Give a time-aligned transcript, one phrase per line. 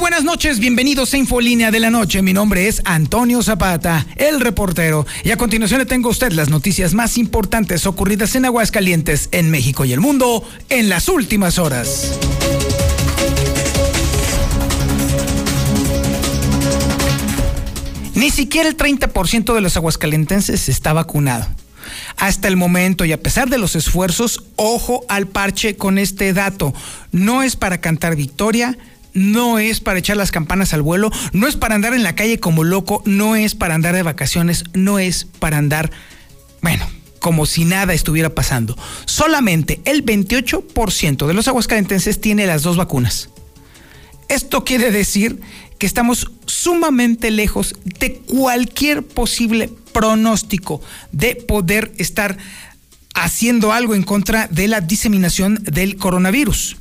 [0.00, 2.22] Buenas noches, bienvenidos a Infolínea de la Noche.
[2.22, 5.06] Mi nombre es Antonio Zapata, el reportero.
[5.24, 9.50] Y a continuación le tengo a usted las noticias más importantes ocurridas en Aguascalientes, en
[9.50, 12.18] México y el mundo en las últimas horas.
[18.14, 21.46] Ni siquiera el 30% de los aguascalentenses está vacunado.
[22.16, 26.72] Hasta el momento y a pesar de los esfuerzos, ojo al parche con este dato.
[27.12, 28.78] No es para cantar victoria,
[29.12, 32.40] no es para echar las campanas al vuelo, no es para andar en la calle
[32.40, 35.90] como loco, no es para andar de vacaciones, no es para andar,
[36.62, 36.86] bueno,
[37.20, 38.76] como si nada estuviera pasando.
[39.04, 43.28] Solamente el 28% de los aguascalentenses tiene las dos vacunas.
[44.28, 45.40] Esto quiere decir
[45.78, 52.36] que estamos sumamente lejos de cualquier posible pronóstico de poder estar
[53.14, 56.76] haciendo algo en contra de la diseminación del coronavirus.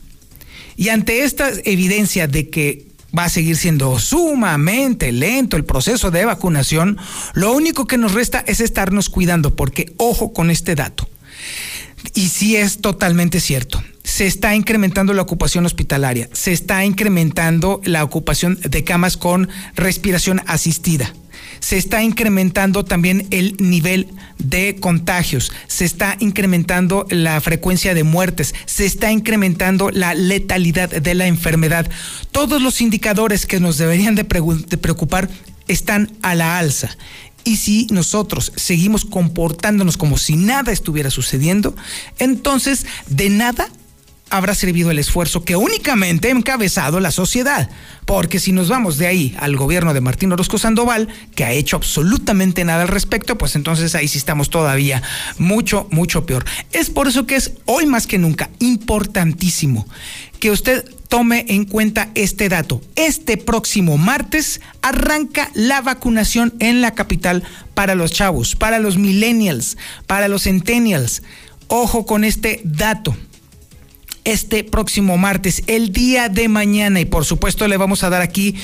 [0.80, 2.85] Y ante esta evidencia de que
[3.16, 6.97] va a seguir siendo sumamente lento el proceso de vacunación,
[7.33, 11.09] lo único que nos resta es estarnos cuidando, porque ojo con este dato.
[12.13, 18.03] Y sí es totalmente cierto se está incrementando la ocupación hospitalaria, se está incrementando la
[18.03, 21.13] ocupación de camas con respiración asistida.
[21.59, 28.56] Se está incrementando también el nivel de contagios, se está incrementando la frecuencia de muertes,
[28.66, 31.89] se está incrementando la letalidad de la enfermedad.
[32.31, 35.30] Todos los indicadores que nos deberían de, preocupar
[35.67, 36.97] están a la alza.
[37.44, 41.75] Y si nosotros seguimos comportándonos como si nada estuviera sucediendo,
[42.19, 43.69] entonces de nada
[44.30, 47.69] habrá servido el esfuerzo que únicamente ha encabezado la sociedad.
[48.05, 51.75] Porque si nos vamos de ahí al gobierno de Martín Orozco Sandoval, que ha hecho
[51.75, 55.03] absolutamente nada al respecto, pues entonces ahí sí estamos todavía
[55.38, 56.45] mucho, mucho peor.
[56.72, 59.88] Es por eso que es hoy más que nunca importantísimo
[60.40, 62.81] que usted tome en cuenta este dato.
[62.96, 69.78] Este próximo martes arranca la vacunación en la capital para los chavos, para los millennials,
[70.07, 71.23] para los centennials.
[71.67, 73.16] Ojo con este dato
[74.31, 77.00] este próximo martes, el día de mañana.
[77.00, 78.56] Y por supuesto le vamos a dar aquí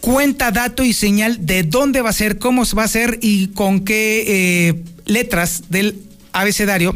[0.00, 3.80] cuenta, dato y señal de dónde va a ser, cómo va a hacer y con
[3.80, 6.02] qué eh, letras del
[6.32, 6.94] abecedario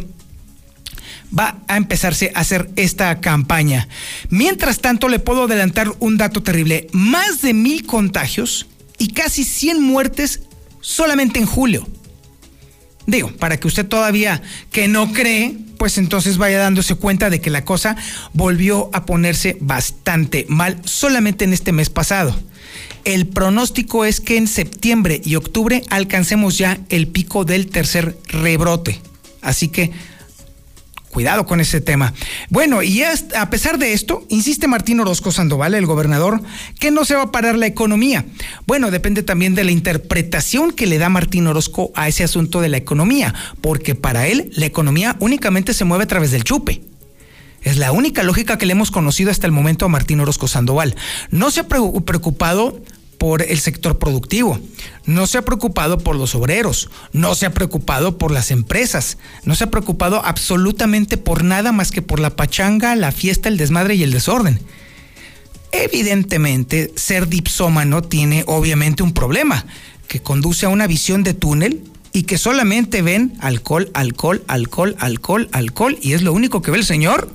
[1.37, 3.89] va a empezarse a hacer esta campaña.
[4.31, 6.89] Mientras tanto, le puedo adelantar un dato terrible.
[6.93, 8.67] Más de mil contagios
[8.99, 10.43] y casi 100 muertes
[10.81, 11.87] solamente en julio.
[13.07, 17.51] Digo, para que usted todavía que no cree, pues entonces vaya dándose cuenta de que
[17.51, 17.97] la cosa
[18.33, 22.35] volvió a ponerse bastante mal solamente en este mes pasado.
[23.05, 29.01] El pronóstico es que en septiembre y octubre alcancemos ya el pico del tercer rebrote.
[29.43, 29.93] Así que
[31.17, 32.13] Cuidado con ese tema.
[32.51, 36.43] Bueno, y a pesar de esto, insiste Martín Orozco Sandoval, el gobernador,
[36.79, 38.27] que no se va a parar la economía.
[38.67, 42.69] Bueno, depende también de la interpretación que le da Martín Orozco a ese asunto de
[42.69, 43.33] la economía,
[43.63, 46.83] porque para él la economía únicamente se mueve a través del chupe.
[47.63, 50.97] Es la única lógica que le hemos conocido hasta el momento a Martín Orozco Sandoval.
[51.31, 52.79] No se ha preocupado
[53.19, 54.59] por el sector productivo,
[55.05, 59.55] no se ha preocupado por los obreros, no se ha preocupado por las empresas, no
[59.55, 63.95] se ha preocupado absolutamente por nada más que por la pachanga, la fiesta, el desmadre
[63.95, 64.61] y el desorden.
[65.73, 69.67] Evidentemente, ser dipsómano tiene obviamente un problema
[70.09, 75.49] que conduce a una visión de túnel y que solamente ven alcohol, alcohol, alcohol, alcohol,
[75.53, 77.31] alcohol y es lo único que ve el señor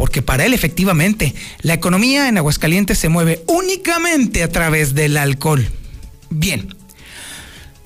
[0.00, 5.68] porque para él efectivamente la economía en Aguascalientes se mueve únicamente a través del alcohol.
[6.30, 6.74] Bien.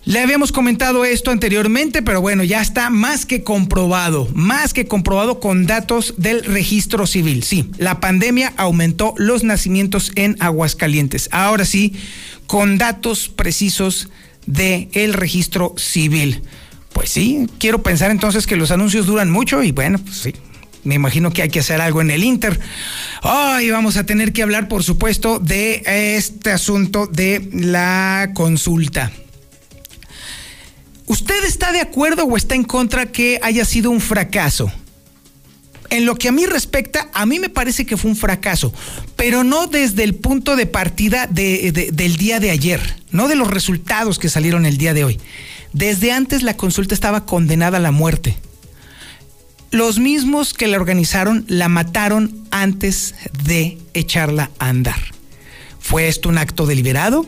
[0.04, 5.40] Le habíamos comentado esto anteriormente, pero bueno, ya está más que comprobado, más que comprobado
[5.40, 7.43] con datos del registro civil.
[7.43, 11.28] Sí, la pandemia aumentó los nacimientos en Aguascalientes.
[11.32, 11.94] Ahora sí,
[12.46, 14.08] con datos precisos
[14.46, 16.43] del el registro civil.
[16.93, 20.34] Pues sí, quiero pensar entonces que los anuncios duran mucho y bueno, pues sí,
[20.84, 22.60] me imagino que hay que hacer algo en el Inter.
[23.22, 25.82] Hoy vamos a tener que hablar, por supuesto, de
[26.16, 29.10] este asunto de la consulta.
[31.06, 34.70] ¿Usted está de acuerdo o está en contra que haya sido un fracaso?
[35.90, 38.72] En lo que a mí respecta, a mí me parece que fue un fracaso,
[39.16, 44.19] pero no desde el punto de partida del día de ayer, no de los resultados
[44.19, 45.20] que salieron el día de hoy.
[45.72, 48.36] Desde antes la consulta estaba condenada a la muerte
[49.70, 53.14] los mismos que la organizaron la mataron antes
[53.44, 55.00] de echarla a andar.
[55.81, 57.26] ¿Fue esto un acto deliberado?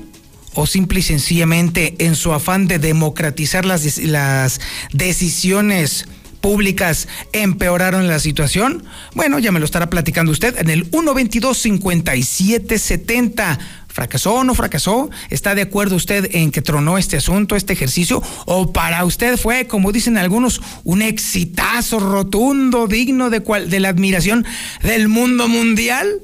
[0.54, 4.60] ¿O simple y sencillamente en su afán de democratizar las, las
[4.92, 6.06] decisiones
[6.40, 8.84] públicas empeoraron la situación?
[9.14, 13.58] Bueno, ya me lo estará platicando usted en el 122 5770
[13.96, 15.08] ¿Fracasó o no fracasó?
[15.30, 18.22] ¿Está de acuerdo usted en que tronó este asunto, este ejercicio?
[18.44, 24.44] ¿O para usted fue, como dicen algunos, un exitazo rotundo, digno de, de la admiración
[24.82, 26.20] del mundo mundial?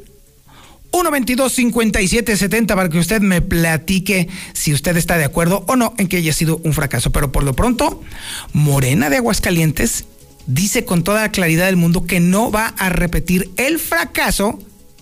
[0.91, 6.19] 122-5770 para que usted me platique si usted está de acuerdo o no en que
[6.19, 7.11] haya sido un fracaso.
[7.11, 8.03] Pero por lo pronto,
[8.53, 10.05] Morena de Aguascalientes
[10.47, 14.59] dice con toda la claridad del mundo que no va a repetir el fracaso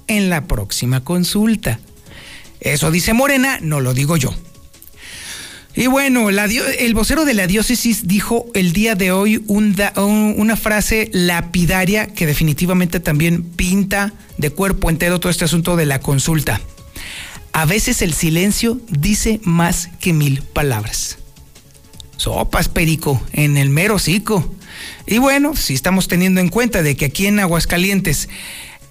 [0.06, 1.80] en la próxima consulta.
[2.60, 4.34] Eso dice Morena, no lo digo yo.
[5.74, 12.08] Y bueno, el vocero de la diócesis dijo el día de hoy una frase lapidaria
[12.08, 16.60] que definitivamente también pinta de cuerpo entero todo este asunto de la consulta.
[17.52, 21.18] A veces el silencio dice más que mil palabras.
[22.16, 24.52] Sopas, Perico, en el mero cico.
[25.06, 28.28] Y bueno, si estamos teniendo en cuenta de que aquí en Aguascalientes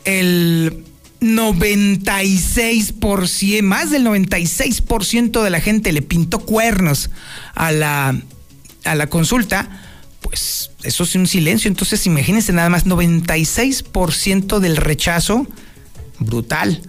[0.05, 0.85] el
[1.21, 7.09] 96%, más del 96% de la gente le pintó cuernos
[7.55, 8.15] a la,
[8.85, 9.81] a la consulta,
[10.21, 11.67] pues eso es un silencio.
[11.67, 15.47] Entonces imagínense nada más, 96% del rechazo,
[16.19, 16.81] brutal.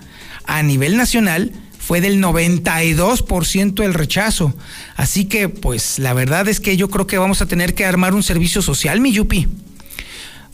[0.44, 4.54] A nivel nacional fue del 92% el rechazo.
[4.96, 8.14] Así que pues la verdad es que yo creo que vamos a tener que armar
[8.14, 9.48] un servicio social, mi Yupi.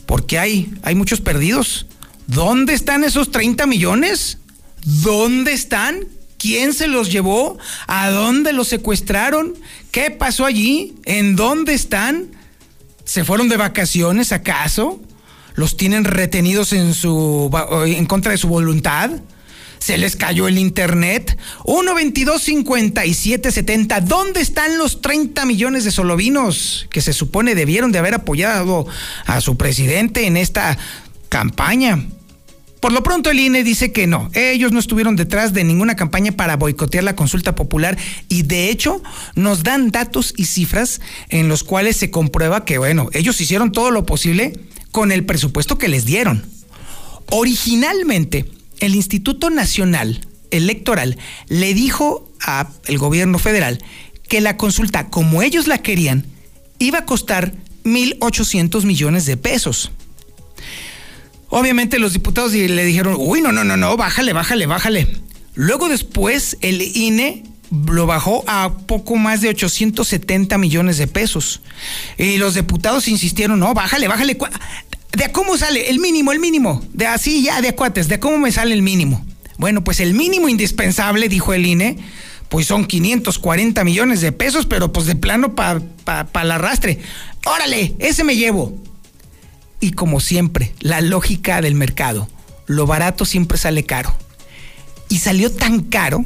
[0.07, 1.85] Porque hay, hay muchos perdidos
[2.27, 4.37] ¿Dónde están esos 30 millones?
[4.83, 6.05] ¿Dónde están?
[6.37, 7.57] ¿Quién se los llevó?
[7.87, 9.55] ¿A dónde los secuestraron?
[9.91, 10.95] ¿Qué pasó allí?
[11.05, 12.27] ¿En dónde están?
[13.05, 15.01] ¿Se fueron de vacaciones acaso?
[15.55, 17.49] ¿Los tienen retenidos en su
[17.85, 19.09] en contra de su voluntad?
[19.79, 21.37] ¿Se les cayó el internet?
[21.63, 24.01] 1 22 57 70.
[24.01, 28.85] ¿Dónde están los 30 millones de solovinos que se supone debieron de haber apoyado
[29.25, 30.77] a su presidente en esta
[31.29, 32.05] campaña?
[32.79, 36.31] Por lo pronto el INE dice que no, ellos no estuvieron detrás de ninguna campaña
[36.31, 37.97] para boicotear la consulta popular
[38.29, 39.01] y de hecho
[39.35, 43.89] nos dan datos y cifras en los cuales se comprueba que bueno, ellos hicieron todo
[43.89, 44.53] lo posible
[44.91, 46.45] con el presupuesto que les dieron.
[47.29, 48.45] Originalmente,
[48.79, 53.83] el Instituto Nacional Electoral le dijo al gobierno federal
[54.27, 56.25] que la consulta, como ellos la querían,
[56.79, 57.53] iba a costar
[57.83, 59.91] 1.800 millones de pesos.
[61.49, 65.07] Obviamente los diputados le dijeron, uy, no, no, no, no, bájale, bájale, bájale.
[65.55, 71.61] Luego después el INE lo bajó a poco más de 870 millones de pesos.
[72.17, 74.37] Y los diputados insistieron, no, bájale, bájale.
[75.13, 75.89] ¿De cómo sale?
[75.89, 76.83] El mínimo, el mínimo.
[76.93, 79.25] De así ya, de cuates, ¿de cómo me sale el mínimo?
[79.57, 81.97] Bueno, pues el mínimo indispensable, dijo el INE,
[82.49, 86.99] pues son 540 millones de pesos, pero pues de plano para pa, el arrastre.
[87.45, 88.77] Órale, ese me llevo.
[89.79, 92.27] Y como siempre, la lógica del mercado,
[92.65, 94.15] lo barato siempre sale caro.
[95.09, 96.25] Y salió tan caro,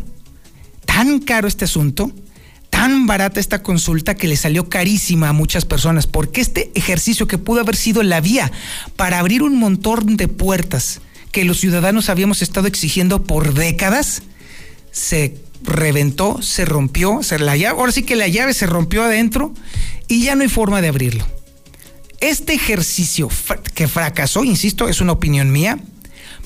[0.86, 2.12] tan caro este asunto,
[2.70, 7.38] tan barata esta consulta que le salió carísima a muchas personas, porque este ejercicio que
[7.38, 8.52] pudo haber sido la vía
[8.96, 14.24] para abrir un montón de puertas que los ciudadanos habíamos estado exigiendo por décadas,
[14.92, 19.54] se reventó, se rompió, se la llave, ahora sí que la llave se rompió adentro
[20.08, 21.26] y ya no hay forma de abrirlo.
[22.22, 23.30] Este ejercicio
[23.74, 25.80] que fracasó, insisto, es una opinión mía,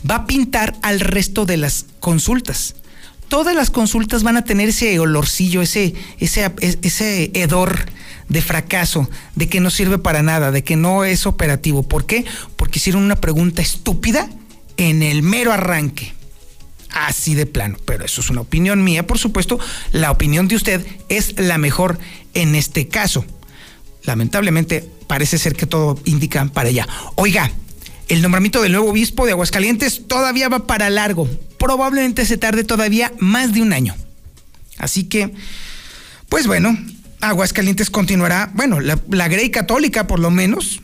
[0.09, 2.75] va a pintar al resto de las consultas.
[3.27, 6.49] Todas las consultas van a tener ese olorcillo, ese, ese,
[6.81, 7.87] ese hedor
[8.29, 11.83] de fracaso, de que no sirve para nada, de que no es operativo.
[11.83, 12.23] ¿Por qué?
[12.55, 14.29] Porque hicieron una pregunta estúpida
[14.77, 16.13] en el mero arranque.
[16.91, 17.77] Así de plano.
[17.83, 19.59] Pero eso es una opinión mía, por supuesto.
[19.91, 21.99] La opinión de usted es la mejor
[22.33, 23.25] en este caso.
[24.05, 26.87] Lamentablemente, parece ser que todo indica para allá.
[27.15, 27.51] Oiga,
[28.07, 31.27] el nombramiento del nuevo obispo de Aguascalientes todavía va para largo.
[31.57, 33.95] Probablemente se tarde todavía más de un año.
[34.77, 35.33] Así que,
[36.29, 36.77] pues bueno,
[37.21, 40.81] Aguascalientes continuará, bueno, la, Grey Católica por lo menos,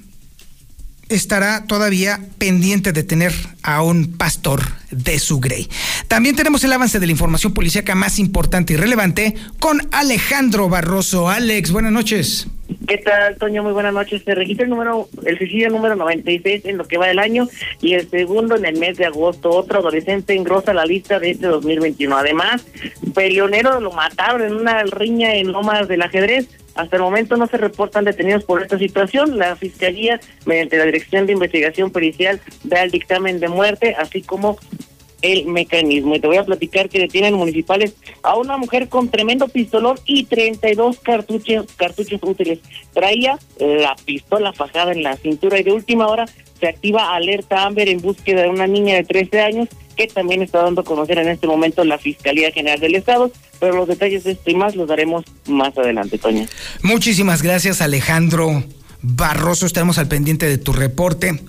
[1.10, 5.70] estará todavía pendiente de tener a un pastor de su Grey.
[6.08, 11.30] También tenemos el avance de la información policíaca más importante y relevante con Alejandro Barroso.
[11.30, 12.48] Alex, buenas noches.
[12.88, 13.63] ¿Qué tal, Toño?
[13.63, 14.24] Muy buenas noches.
[14.24, 17.48] Se registra el número, el suicidio número 96 en lo que va del año
[17.82, 19.50] y el segundo en el mes de agosto.
[19.50, 22.16] Otro adolescente engrosa la lista de este 2021.
[22.16, 22.66] Además,
[23.13, 26.48] Pelionero lo mataron en una riña en Lomas del Ajedrez.
[26.75, 29.38] Hasta el momento no se reportan detenidos por esta situación.
[29.38, 34.58] La Fiscalía, mediante la Dirección de Investigación Pericial, da el dictamen de muerte, así como
[35.22, 36.16] el mecanismo.
[36.16, 40.25] Y te voy a platicar que detienen municipales a una mujer con tremendo pistolón y
[40.25, 42.60] 32 cartuchos, cartuchos útiles.
[42.94, 46.25] Traía la pistola fajada en la cintura y de última hora
[46.60, 50.62] se activa alerta Amber en búsqueda de una niña de 13 años que también está
[50.62, 54.32] dando a conocer en este momento la Fiscalía General del Estado, pero los detalles de
[54.34, 56.48] esto y más los daremos más adelante, Toña.
[56.84, 58.63] Muchísimas gracias, Alejandro
[59.01, 59.66] Barroso.
[59.66, 61.40] Estaremos al pendiente de tu reporte.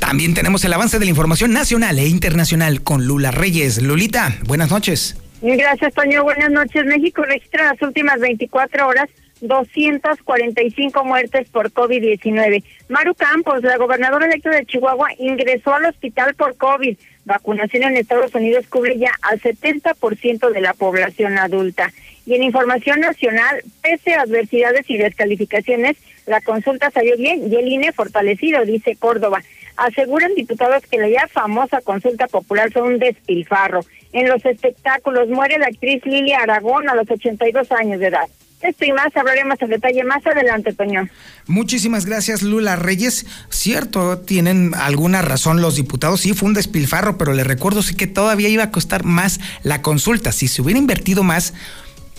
[0.00, 3.80] También tenemos el avance de la información nacional e internacional con Lula Reyes.
[3.80, 5.16] Lulita, buenas noches.
[5.40, 6.24] Gracias, Toño.
[6.24, 6.84] Buenas noches.
[6.84, 9.08] México registra las últimas 24 horas
[9.40, 12.64] 245 muertes por COVID-19.
[12.88, 16.96] Maru Campos, la gobernadora electa de Chihuahua, ingresó al hospital por COVID.
[17.26, 21.92] Vacunación en Estados Unidos cubre ya al 70% de la población adulta.
[22.26, 27.68] Y en información nacional, pese a adversidades y descalificaciones, la consulta salió bien y el
[27.68, 29.42] INE fortalecido, dice Córdoba.
[29.80, 33.80] Aseguran diputados que la ya famosa consulta popular fue un despilfarro.
[34.12, 38.28] En los espectáculos muere la actriz Lilia Aragón a los 82 años de edad.
[38.60, 41.08] Esto y más hablaremos en detalle más adelante, Toño.
[41.46, 43.24] Muchísimas gracias, Lula Reyes.
[43.48, 46.20] Cierto, tienen alguna razón los diputados.
[46.20, 49.80] Sí, fue un despilfarro, pero le recuerdo sí que todavía iba a costar más la
[49.80, 50.30] consulta.
[50.30, 51.54] Si se hubiera invertido más,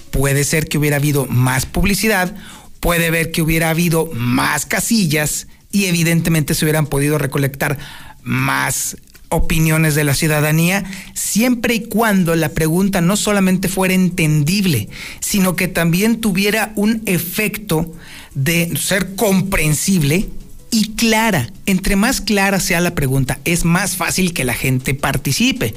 [0.10, 2.34] puede ser que hubiera habido más publicidad,
[2.80, 7.78] puede ver que hubiera habido más casillas y evidentemente se hubieran podido recolectar
[8.24, 8.98] más
[9.30, 14.90] opiniones de la ciudadanía, siempre y cuando la pregunta no solamente fuera entendible,
[15.22, 17.94] sino que también tuviera un efecto
[18.36, 20.30] de ser comprensible
[20.70, 21.50] y clara.
[21.66, 25.76] Entre más clara sea la pregunta, es más fácil que la gente participe.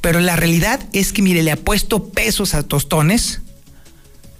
[0.00, 3.40] Pero la realidad es que, mire, le ha puesto pesos a tostones,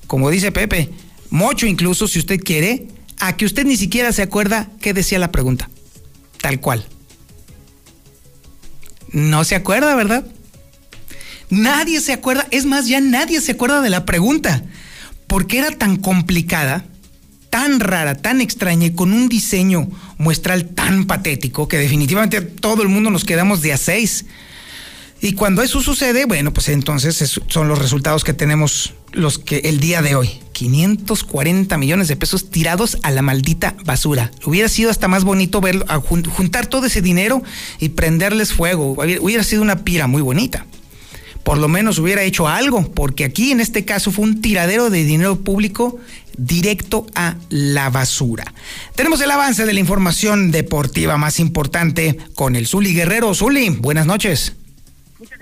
[0.06, 0.90] como dice Pepe,
[1.30, 2.86] mucho incluso si usted quiere,
[3.22, 5.70] a que usted ni siquiera se acuerda qué decía la pregunta.
[6.40, 6.84] Tal cual.
[9.12, 10.26] No se acuerda, ¿verdad?
[11.48, 14.64] Nadie se acuerda, es más, ya nadie se acuerda de la pregunta,
[15.28, 16.84] porque era tan complicada,
[17.48, 19.88] tan rara, tan extraña y con un diseño
[20.18, 24.24] muestral tan patético que definitivamente todo el mundo nos quedamos de a seis.
[25.20, 29.80] Y cuando eso sucede, bueno, pues entonces son los resultados que tenemos los que el
[29.80, 30.30] día de hoy.
[30.52, 34.30] 540 millones de pesos tirados a la maldita basura.
[34.44, 37.42] Hubiera sido hasta más bonito verlo, juntar todo ese dinero
[37.80, 38.92] y prenderles fuego.
[38.92, 40.66] Hubiera sido una pira muy bonita.
[41.42, 45.04] Por lo menos hubiera hecho algo, porque aquí en este caso fue un tiradero de
[45.04, 45.98] dinero público
[46.36, 48.44] directo a la basura.
[48.94, 53.34] Tenemos el avance de la información deportiva más importante con el Zuli Guerrero.
[53.34, 54.54] Zuli, buenas noches.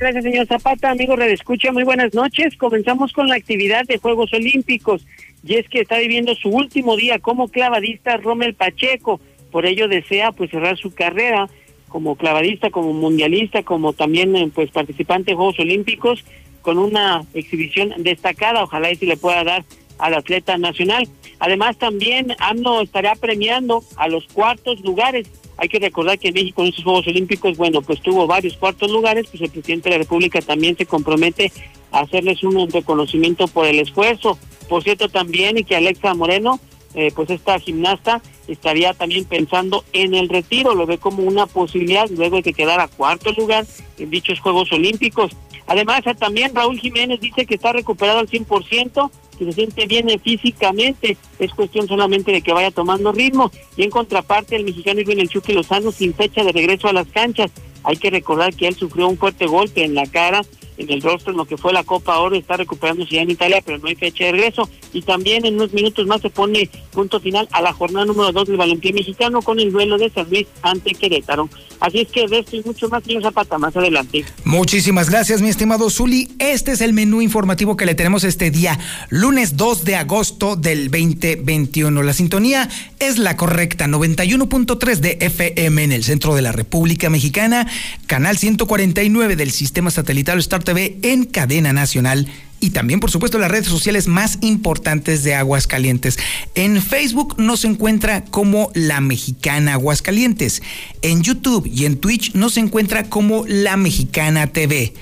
[0.00, 0.90] Gracias, señor Zapata.
[0.90, 2.57] Amigo Red Escucha, muy buenas noches.
[2.57, 5.07] Comenzamos con la actividad de Juegos Olímpicos.
[5.45, 9.21] Y es que está viviendo su último día como clavadista Rommel Pacheco.
[9.52, 11.50] Por ello desea pues cerrar su carrera
[11.88, 16.25] como clavadista, como mundialista, como también eh, pues participante de Juegos Olímpicos
[16.62, 18.62] con una exhibición destacada.
[18.62, 19.64] Ojalá y se le pueda dar
[19.99, 21.07] al atleta nacional.
[21.40, 25.28] Además también AMNO estará premiando a los cuartos lugares
[25.60, 29.26] hay que recordar que México en estos Juegos Olímpicos, bueno, pues tuvo varios cuartos lugares,
[29.30, 31.52] pues el presidente de la República también se compromete
[31.92, 34.38] a hacerles un reconocimiento por el esfuerzo.
[34.70, 36.60] Por cierto, también que Alexa Moreno,
[36.94, 42.08] eh, pues esta gimnasta, estaría también pensando en el retiro, lo ve como una posibilidad
[42.08, 43.66] luego de que quedara cuarto lugar
[43.98, 45.36] en dichos Juegos Olímpicos.
[45.66, 49.10] Además, también Raúl Jiménez dice que está recuperado al 100%,
[49.40, 53.50] que se siente bien físicamente, es cuestión solamente de que vaya tomando ritmo.
[53.75, 57.06] Y en contraparte, el mexicano Irving El Chucky Lozano sin fecha de regreso a las
[57.09, 57.50] canchas.
[57.82, 60.42] Hay que recordar que él sufrió un fuerte golpe en la cara
[60.80, 63.62] en el rostro en lo que fue la Copa Oro, está recuperándose ya en Italia,
[63.64, 64.68] pero no hay fecha de regreso.
[64.92, 68.49] Y también en unos minutos más se pone punto final a la jornada número 2
[68.49, 71.49] del balompié mexicano con el duelo de San Luis ante Querétaro.
[71.80, 74.25] Así es que de esto mucho más, señor Zapata, más adelante.
[74.44, 76.28] Muchísimas gracias, mi estimado Zuli.
[76.38, 80.90] Este es el menú informativo que le tenemos este día, lunes 2 de agosto del
[80.90, 82.02] 2021.
[82.02, 82.68] La sintonía
[82.99, 87.66] es la correcta, 91.3 de FM en el centro de la República Mexicana,
[88.06, 92.28] canal 149 del sistema satelital Star En cadena nacional
[92.60, 96.18] y también, por supuesto, las redes sociales más importantes de Aguascalientes.
[96.54, 100.62] En Facebook nos encuentra como La Mexicana Aguascalientes.
[101.00, 104.92] En YouTube y en Twitch nos encuentra como La Mexicana TV.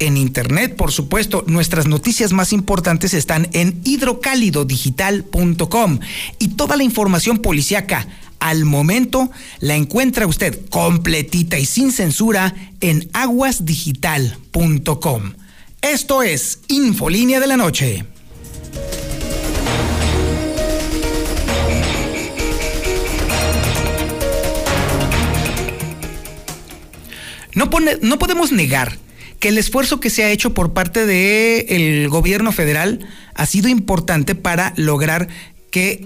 [0.00, 5.98] En internet, por supuesto, nuestras noticias más importantes están en hidrocálidodigital.com
[6.38, 8.06] y toda la información policiaca
[8.40, 9.30] al momento
[9.60, 15.34] la encuentra usted completita y sin censura en aguasdigital.com.
[15.82, 18.04] Esto es Infolínea de la Noche.
[27.54, 28.98] No, pone, no podemos negar
[29.40, 34.34] que el esfuerzo que se ha hecho por parte del gobierno federal ha sido importante
[34.34, 35.28] para lograr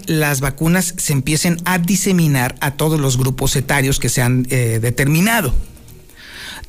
[0.05, 4.79] las vacunas se empiecen a diseminar a todos los grupos etarios que se han eh,
[4.81, 5.53] determinado.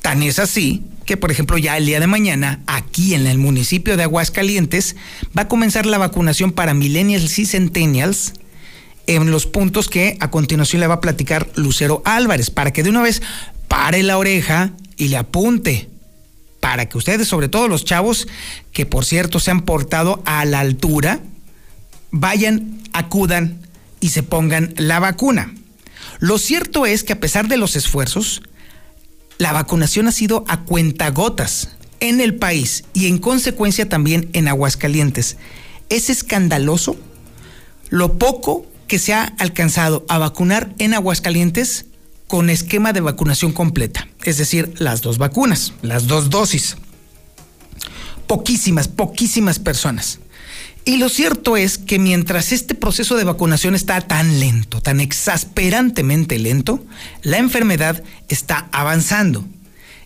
[0.01, 3.97] Tan es así que, por ejemplo, ya el día de mañana, aquí en el municipio
[3.97, 4.95] de Aguascalientes,
[5.37, 8.33] va a comenzar la vacunación para millennials y centennials
[9.07, 12.89] en los puntos que a continuación le va a platicar Lucero Álvarez, para que de
[12.89, 13.21] una vez
[13.67, 15.89] pare la oreja y le apunte
[16.59, 18.27] para que ustedes, sobre todo los chavos,
[18.71, 21.19] que por cierto se han portado a la altura,
[22.15, 23.59] vayan, acudan
[23.99, 25.53] y se pongan la vacuna.
[26.19, 28.41] Lo cierto es que a pesar de los esfuerzos,
[29.37, 35.35] la vacunación ha sido a cuentagotas en el país y en consecuencia también en Aguascalientes.
[35.89, 36.95] Es escandaloso
[37.89, 41.85] lo poco que se ha alcanzado a vacunar en Aguascalientes
[42.27, 46.77] con esquema de vacunación completa, es decir, las dos vacunas, las dos dosis.
[48.25, 50.19] Poquísimas, poquísimas personas.
[50.87, 56.37] Y lo cierto es que mientras este proceso de vacunación está tan lento, tan exasperantemente
[56.37, 56.85] lento,
[57.23, 59.43] la enfermedad está avanzando.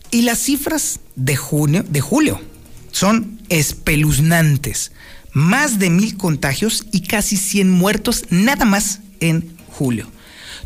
[0.09, 2.39] Y las cifras de junio, de julio,
[2.91, 4.93] son espeluznantes.
[5.33, 10.07] Más de mil contagios y casi 100 muertos nada más en julio.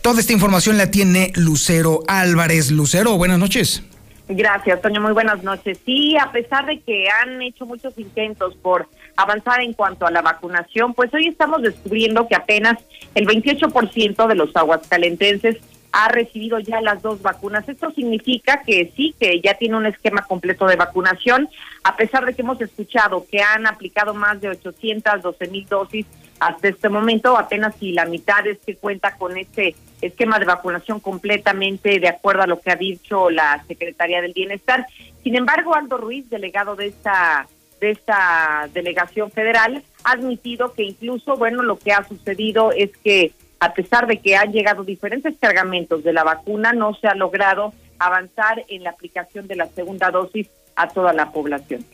[0.04, 2.70] Toda esta información la tiene Lucero Álvarez.
[2.70, 3.82] Lucero, buenas noches.
[4.28, 5.02] Gracias, Toño.
[5.02, 5.80] Muy buenas noches.
[5.86, 10.22] Sí, a pesar de que han hecho muchos intentos por avanzar en cuanto a la
[10.22, 12.78] vacunación, pues hoy estamos descubriendo que apenas
[13.16, 15.58] el 28% de los aguascalentenses
[15.94, 17.70] ha recibido ya las dos vacunas.
[17.70, 21.48] Esto significa que sí, que ya tiene un esquema completo de vacunación,
[21.84, 26.08] a pesar de que hemos escuchado que han aplicado más de 812 mil dosis
[26.40, 31.00] hasta este momento, apenas si la mitad es que cuenta con este esquema de vacunación
[31.00, 34.88] completamente de acuerdo a lo que ha dicho la Secretaría del Bienestar.
[35.24, 37.48] Sin embargo, Aldo Ruiz, delegado de esta
[37.84, 43.34] de esta delegación federal, ha admitido que incluso, bueno, lo que ha sucedido es que
[43.60, 47.74] a pesar de que han llegado diferentes cargamentos de la vacuna, no se ha logrado
[48.00, 51.86] avanzar en la aplicación de la segunda dosis a toda la población.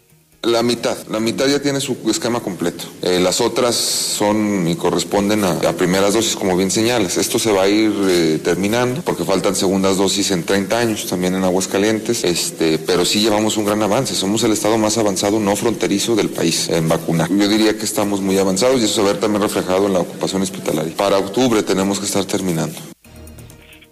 [0.44, 2.86] La mitad, la mitad ya tiene su esquema completo.
[3.02, 7.18] Eh, las otras son y corresponden a, primeras dosis, como bien señalas.
[7.18, 11.36] Esto se va a ir eh, terminando porque faltan segundas dosis en 30 años, también
[11.36, 14.16] en Aguascalientes, este, pero sí llevamos un gran avance.
[14.16, 17.30] Somos el estado más avanzado no fronterizo del país en vacunar.
[17.30, 19.94] Yo diría que estamos muy avanzados y eso se va a ver también reflejado en
[19.94, 20.96] la ocupación hospitalaria.
[20.96, 22.80] Para octubre tenemos que estar terminando.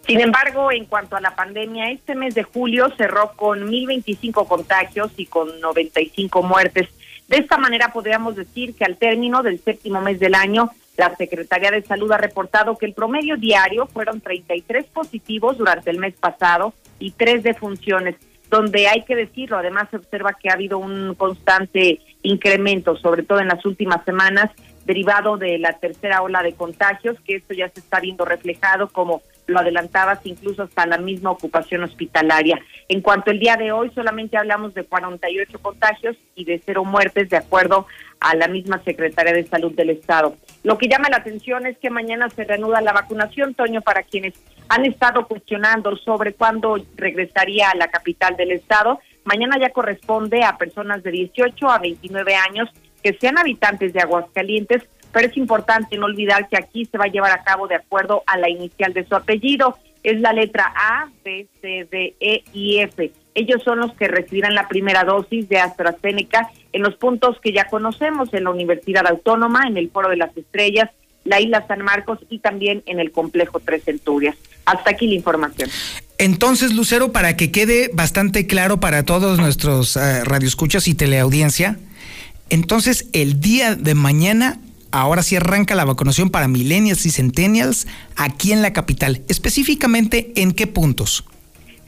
[0.07, 5.11] Sin embargo, en cuanto a la pandemia, este mes de julio cerró con 1.025 contagios
[5.17, 6.87] y con 95 muertes.
[7.27, 11.71] De esta manera podríamos decir que al término del séptimo mes del año, la Secretaría
[11.71, 16.73] de Salud ha reportado que el promedio diario fueron 33 positivos durante el mes pasado
[16.99, 18.15] y tres defunciones,
[18.49, 23.41] donde hay que decirlo, además se observa que ha habido un constante incremento, sobre todo
[23.41, 24.51] en las últimas semanas,
[24.85, 29.21] derivado de la tercera ola de contagios, que esto ya se está viendo reflejado como
[29.47, 32.59] lo adelantabas incluso hasta la misma ocupación hospitalaria.
[32.89, 37.29] En cuanto al día de hoy, solamente hablamos de 48 contagios y de cero muertes,
[37.29, 37.87] de acuerdo
[38.19, 40.35] a la misma Secretaría de Salud del Estado.
[40.63, 44.33] Lo que llama la atención es que mañana se reanuda la vacunación, Toño, para quienes
[44.69, 48.99] han estado cuestionando sobre cuándo regresaría a la capital del Estado.
[49.23, 52.69] Mañana ya corresponde a personas de 18 a 29 años
[53.03, 54.83] que sean habitantes de Aguascalientes
[55.17, 58.21] pero es importante no olvidar que aquí se va a llevar a cabo de acuerdo
[58.27, 59.75] a la inicial de su apellido.
[60.03, 63.11] Es la letra A, B, C, D, E y F.
[63.33, 67.65] Ellos son los que recibirán la primera dosis de AstraZeneca en los puntos que ya
[67.65, 70.91] conocemos, en la Universidad Autónoma, en el Foro de las Estrellas,
[71.23, 74.35] la Isla San Marcos y también en el Complejo Tres Centurias.
[74.65, 75.71] Hasta aquí la información.
[76.19, 81.79] Entonces, Lucero, para que quede bastante claro para todos nuestros uh, radioescuchas y teleaudiencia,
[82.51, 84.59] entonces el día de mañana
[84.91, 89.21] ahora sí arranca la vacunación para millennials y centennials aquí en la capital.
[89.27, 91.25] Específicamente, ¿en qué puntos?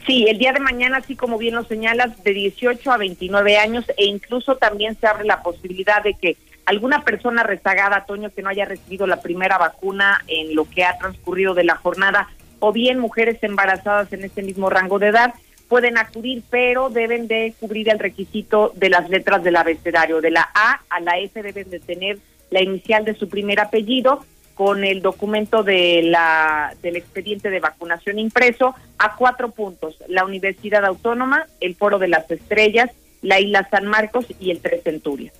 [0.06, 3.86] Sí, el día de mañana, así como bien lo señalas, de 18 a 29 años
[3.98, 8.50] e incluso también se abre la posibilidad de que alguna persona rezagada, Toño, que no
[8.50, 13.00] haya recibido la primera vacuna en lo que ha transcurrido de la jornada, o bien
[13.00, 15.34] mujeres embarazadas en este mismo rango de edad,
[15.68, 20.22] pueden acudir, pero deben de cubrir el requisito de las letras del abecedario.
[20.22, 24.26] De la A a la F deben de tener la inicial de su primer apellido
[24.60, 30.84] con el documento de la, del expediente de vacunación impreso a cuatro puntos, la Universidad
[30.84, 35.34] Autónoma, el Foro de las Estrellas, la Isla San Marcos y el Tres Centurias.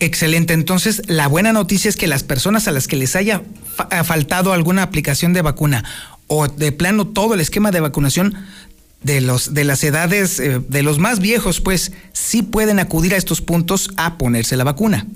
[0.00, 3.42] Excelente, entonces la buena noticia es que las personas a las que les haya
[4.04, 5.84] faltado alguna aplicación de vacuna
[6.26, 8.34] o de plano todo el esquema de vacunación
[9.02, 13.16] de los de las edades eh, de los más viejos, pues sí pueden acudir a
[13.16, 15.06] estos puntos a ponerse la vacuna.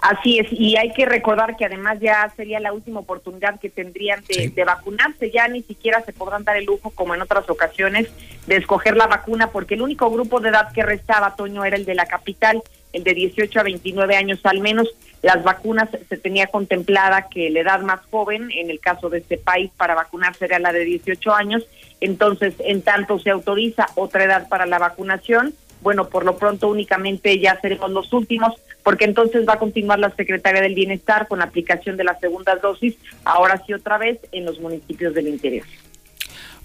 [0.00, 4.24] Así es, y hay que recordar que además ya sería la última oportunidad que tendrían
[4.26, 8.08] de, vacunarse, ya ni siquiera se podrán dar el lujo, como en otras ocasiones,
[8.46, 11.84] de escoger la vacuna, porque el único grupo de edad que restaba, Toño, era el
[11.84, 12.62] de la capital,
[12.94, 14.88] el de 18 a 29 años al menos.
[15.20, 19.36] Las vacunas se tenía contemplada que la edad más joven, en el caso de este
[19.36, 21.66] país, para vacunarse era la de 18 años,
[22.00, 27.38] entonces, en tanto se autoriza otra edad para la vacunación, bueno, por lo pronto únicamente
[27.38, 31.46] ya seremos los últimos, porque entonces va a continuar la Secretaría del Bienestar con la
[31.46, 35.66] aplicación de las segundas dosis, ahora sí otra vez en los municipios del interior.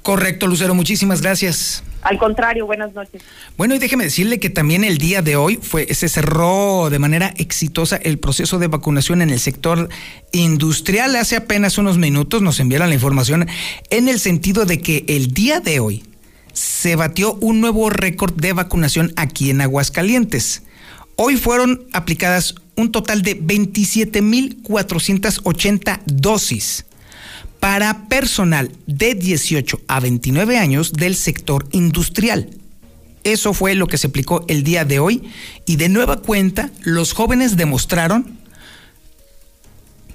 [0.06, 1.84] Correcto, Lucero, muchísimas gracias.
[2.04, 3.24] Al contrario, buenas noches.
[3.58, 7.34] Bueno, y déjeme decirle que también el día de hoy fue, se cerró de manera
[7.38, 9.90] exitosa el proceso de vacunación en el sector
[10.32, 11.16] industrial.
[11.16, 13.48] Hace apenas unos minutos nos enviaron la información
[13.90, 16.04] en el sentido de que el día de hoy
[16.54, 20.65] se batió un nuevo récord de vacunación aquí en Aguascalientes.
[21.18, 26.86] Hoy fueron aplicadas un total de 27.480 dosis
[27.60, 32.50] para personal de 18 a 29 años del sector industrial.
[33.24, 35.24] Eso fue lo que se aplicó el día de hoy
[35.66, 38.38] y de nueva cuenta los jóvenes demostraron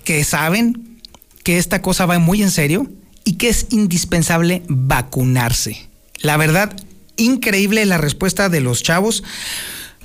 [0.05, 1.01] que saben
[1.43, 2.89] que esta cosa va muy en serio
[3.25, 5.89] y que es indispensable vacunarse.
[6.21, 6.77] La verdad,
[7.17, 9.23] increíble la respuesta de los chavos.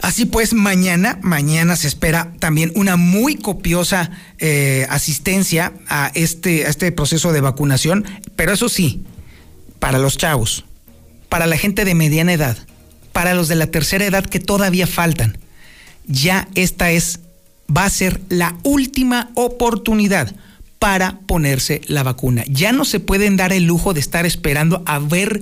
[0.05, 6.69] Así pues, mañana, mañana se espera también una muy copiosa eh, asistencia a este, a
[6.69, 9.01] este proceso de vacunación, pero eso sí,
[9.79, 10.63] para los chavos,
[11.27, 12.55] para la gente de mediana edad,
[13.13, 15.39] para los de la tercera edad que todavía faltan.
[16.05, 17.21] Ya esta es,
[17.75, 20.35] va a ser la última oportunidad
[20.77, 22.43] para ponerse la vacuna.
[22.47, 25.41] Ya no se pueden dar el lujo de estar esperando a ver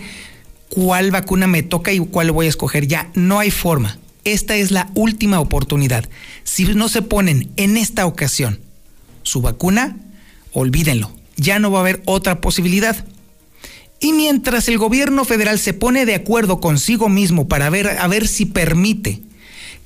[0.69, 2.88] cuál vacuna me toca y cuál voy a escoger.
[2.88, 6.09] Ya no hay forma esta es la última oportunidad.
[6.43, 8.59] Si no se ponen en esta ocasión
[9.23, 9.97] su vacuna,
[10.51, 13.05] olvídenlo, ya no va a haber otra posibilidad.
[13.99, 18.27] Y mientras el gobierno federal se pone de acuerdo consigo mismo para ver a ver
[18.27, 19.21] si permite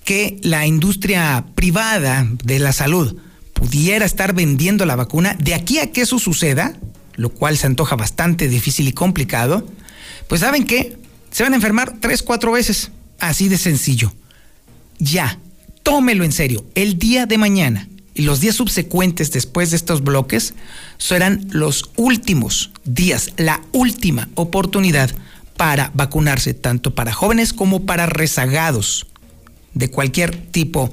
[0.04, 3.18] que la industria privada de la salud
[3.54, 6.78] pudiera estar vendiendo la vacuna, de aquí a que eso suceda,
[7.16, 9.68] lo cual se antoja bastante difícil y complicado,
[10.28, 10.98] pues saben qué,
[11.32, 14.14] se van a enfermar tres, cuatro veces, así de sencillo
[15.00, 15.40] ya,
[15.84, 16.66] tómelo en serio.
[16.76, 20.54] El día de mañana y los días subsecuentes después de estos bloques
[20.98, 25.12] serán los últimos días, la última oportunidad
[25.56, 29.08] para vacunarse, tanto para jóvenes como para rezagados
[29.74, 30.92] de cualquier tipo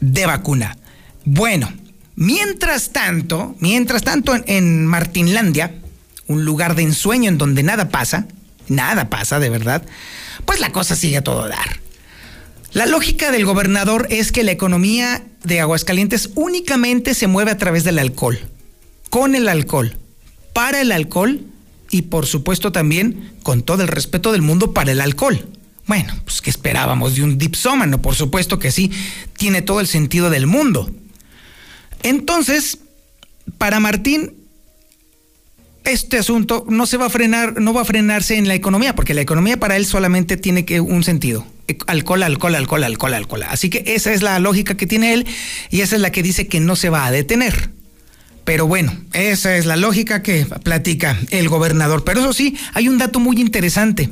[0.00, 0.78] de vacuna.
[1.24, 1.72] Bueno,
[2.16, 5.74] mientras tanto, mientras tanto en, en Martinlandia,
[6.26, 8.26] un lugar de ensueño en donde nada pasa,
[8.68, 9.82] nada pasa de verdad,
[10.44, 11.83] pues la cosa sigue a todo dar.
[12.74, 17.84] La lógica del gobernador es que la economía de Aguascalientes únicamente se mueve a través
[17.84, 18.40] del alcohol,
[19.10, 19.96] con el alcohol,
[20.52, 21.40] para el alcohol
[21.92, 25.46] y por supuesto también, con todo el respeto del mundo, para el alcohol.
[25.86, 28.90] Bueno, pues que esperábamos de un dipsómano, por supuesto que sí,
[29.36, 30.90] tiene todo el sentido del mundo.
[32.02, 32.78] Entonces,
[33.56, 34.34] para Martín,
[35.84, 39.14] este asunto no se va a frenar, no va a frenarse en la economía, porque
[39.14, 41.46] la economía para él solamente tiene un sentido,
[41.86, 43.42] alcohol, alcohol, alcohol, alcohol, alcohol.
[43.48, 45.26] Así que esa es la lógica que tiene él
[45.70, 47.70] y esa es la que dice que no se va a detener.
[48.44, 52.04] Pero bueno, esa es la lógica que platica el gobernador.
[52.04, 54.10] Pero eso sí, hay un dato muy interesante.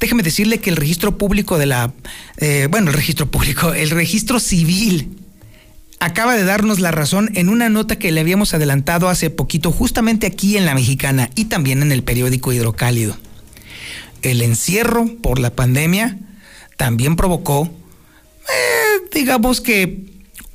[0.00, 1.92] Déjeme decirle que el registro público de la,
[2.38, 5.18] eh, bueno, el registro público, el registro civil
[6.00, 10.26] acaba de darnos la razón en una nota que le habíamos adelantado hace poquito justamente
[10.26, 13.16] aquí en La Mexicana y también en el periódico Hidrocálido.
[14.22, 16.18] El encierro por la pandemia
[16.76, 20.04] también provocó, eh, digamos que,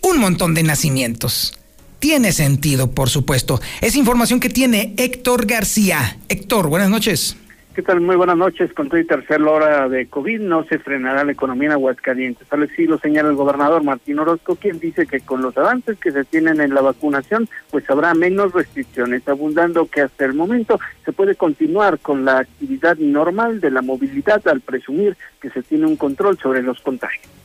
[0.01, 1.53] un montón de nacimientos.
[1.99, 3.59] Tiene sentido, por supuesto.
[3.81, 6.17] Es información que tiene Héctor García.
[6.29, 7.35] Héctor, buenas noches.
[7.79, 8.01] ¿Qué tal?
[8.01, 8.73] Muy buenas noches.
[8.73, 12.45] Con todo y tercera hora de COVID no se frenará la economía en Aguascalientes.
[12.51, 16.25] Así lo señala el gobernador Martín Orozco, quien dice que con los avances que se
[16.25, 21.35] tienen en la vacunación, pues habrá menos restricciones, abundando que hasta el momento se puede
[21.35, 26.37] continuar con la actividad normal de la movilidad al presumir que se tiene un control
[26.37, 27.38] sobre los contagios.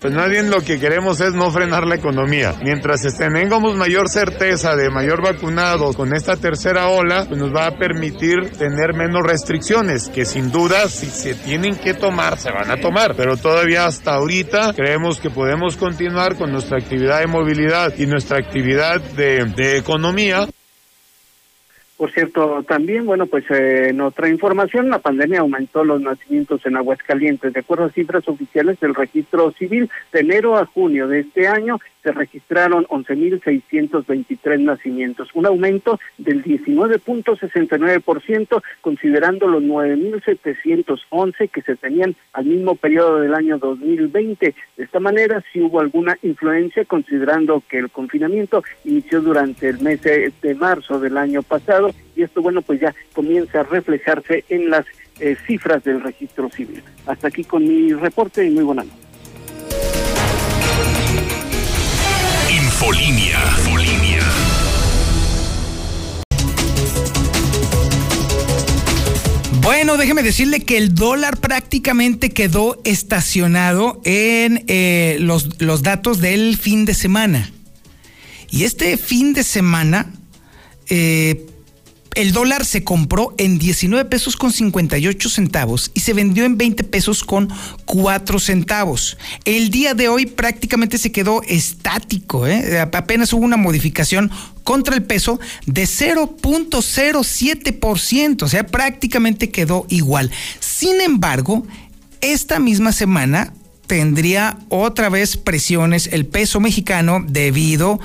[0.00, 2.54] Pues nadie lo que queremos es no frenar la economía.
[2.62, 7.76] Mientras tengamos mayor certeza de mayor vacunados con esta tercera ola, pues nos va a
[7.76, 12.76] permitir tener menos restricciones, que sin duda si se tienen que tomar, se van a
[12.76, 13.16] tomar.
[13.16, 18.38] Pero todavía hasta ahorita creemos que podemos continuar con nuestra actividad de movilidad y nuestra
[18.38, 20.46] actividad de, de economía
[21.98, 26.76] Por cierto, también, bueno, pues eh, en otra información, la pandemia aumentó los nacimientos en
[26.76, 27.52] Aguascalientes.
[27.52, 31.80] De acuerdo a cifras oficiales del registro civil, de enero a junio de este año
[32.08, 42.46] se registraron 11.623 nacimientos, un aumento del 19.69%, considerando los 9.711 que se tenían al
[42.46, 44.54] mismo periodo del año 2020.
[44.76, 50.00] De esta manera, sí hubo alguna influencia, considerando que el confinamiento inició durante el mes
[50.02, 54.86] de marzo del año pasado y esto, bueno, pues ya comienza a reflejarse en las
[55.20, 56.82] eh, cifras del registro civil.
[57.06, 59.07] Hasta aquí con mi reporte y muy buenas noches.
[69.88, 76.58] Bueno, déjeme decirle que el dólar prácticamente quedó estacionado en eh, los, los datos del
[76.58, 77.50] fin de semana.
[78.50, 80.12] Y este fin de semana,
[80.90, 81.46] eh,
[82.18, 86.82] el dólar se compró en 19 pesos con 58 centavos y se vendió en 20
[86.82, 87.48] pesos con
[87.84, 89.16] 4 centavos.
[89.44, 92.80] El día de hoy prácticamente se quedó estático, ¿eh?
[92.80, 94.32] apenas hubo una modificación
[94.64, 100.32] contra el peso de 0.07%, o sea, prácticamente quedó igual.
[100.58, 101.64] Sin embargo,
[102.20, 103.52] esta misma semana
[103.86, 107.98] tendría otra vez presiones el peso mexicano debido a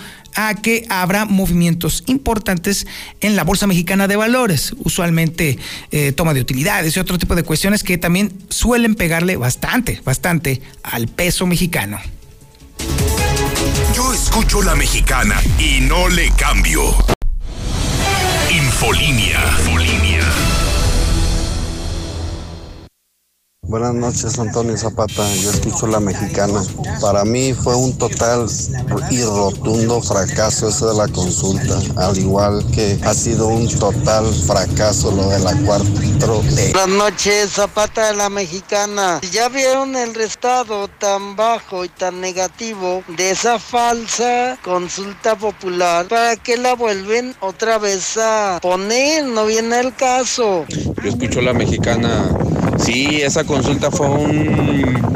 [0.62, 2.88] que habrá movimientos importantes
[3.22, 5.58] en la Bolsa Mexicana de Valores, usualmente
[5.91, 10.62] eh, toma de utilidades y otro tipo de cuestiones que también suelen pegarle bastante, bastante
[10.84, 12.00] al peso mexicano.
[13.96, 16.96] Yo escucho la mexicana y no le cambio.
[18.50, 19.39] Infolinia.
[19.60, 20.23] Infolinia.
[23.65, 25.26] Buenas noches, Antonio Zapata.
[25.36, 26.62] Yo escucho la mexicana.
[26.99, 28.45] Para mí fue un total
[29.10, 35.12] y rotundo fracaso eso de la consulta, al igual que ha sido un total fracaso
[35.12, 36.73] lo de la 4T.
[36.73, 39.21] Buenas noches, Zapata de la mexicana.
[39.32, 46.08] Ya vieron el estado tan bajo y tan negativo de esa falsa consulta popular.
[46.10, 49.23] ¿Para qué la vuelven otra vez a poner?
[49.23, 50.65] No viene el caso.
[50.69, 52.30] Yo escucho la mexicana.
[52.84, 55.13] Sí, esa consulta fue un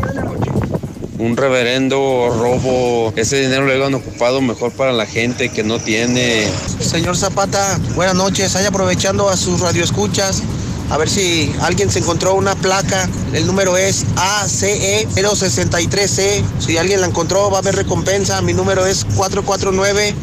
[1.20, 3.14] un reverendo robo.
[3.16, 6.48] Ese dinero lo habían ocupado mejor para la gente que no tiene.
[6.80, 8.56] Señor Zapata, buenas noches.
[8.56, 10.44] Ahí aprovechando a sus radioescuchas.
[10.90, 13.10] A ver si alguien se encontró una placa.
[13.34, 16.44] El número es ACE 063C.
[16.60, 18.42] Si alguien la encontró, va a haber recompensa.
[18.42, 20.16] Mi número es 449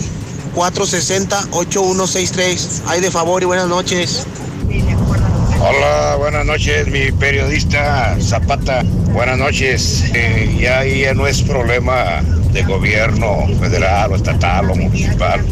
[0.55, 2.83] 460 8163.
[2.87, 4.25] Ahí de favor y buenas noches.
[5.67, 8.83] Hola, buenas noches, mi periodista Zapata.
[9.15, 10.05] Buenas noches.
[10.13, 12.21] Eh, ya, ya no es problema
[12.53, 15.43] de gobierno federal o estatal o municipal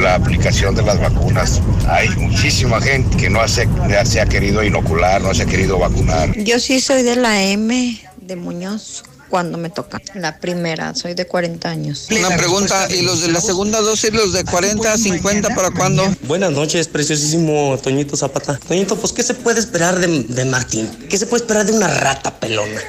[0.00, 1.62] la aplicación de las vacunas.
[1.88, 3.68] Hay muchísima gente que no se,
[4.04, 6.36] se ha querido inocular, no se ha querido vacunar.
[6.36, 10.02] Yo sí soy de la M de Muñoz cuando me toca.
[10.14, 12.08] La primera, soy de 40 años.
[12.10, 16.04] Una pregunta, ¿y los de la segunda dosis, los de 40, 50, para cuándo?
[16.22, 18.58] Buenas noches, preciosísimo Toñito Zapata.
[18.58, 20.90] Toñito, pues, ¿qué se puede esperar de, de Martín?
[21.08, 22.80] ¿Qué se puede esperar de una rata pelona?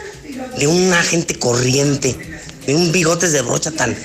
[0.57, 2.17] De un agente corriente,
[2.65, 3.95] de un bigotes de brocha tan,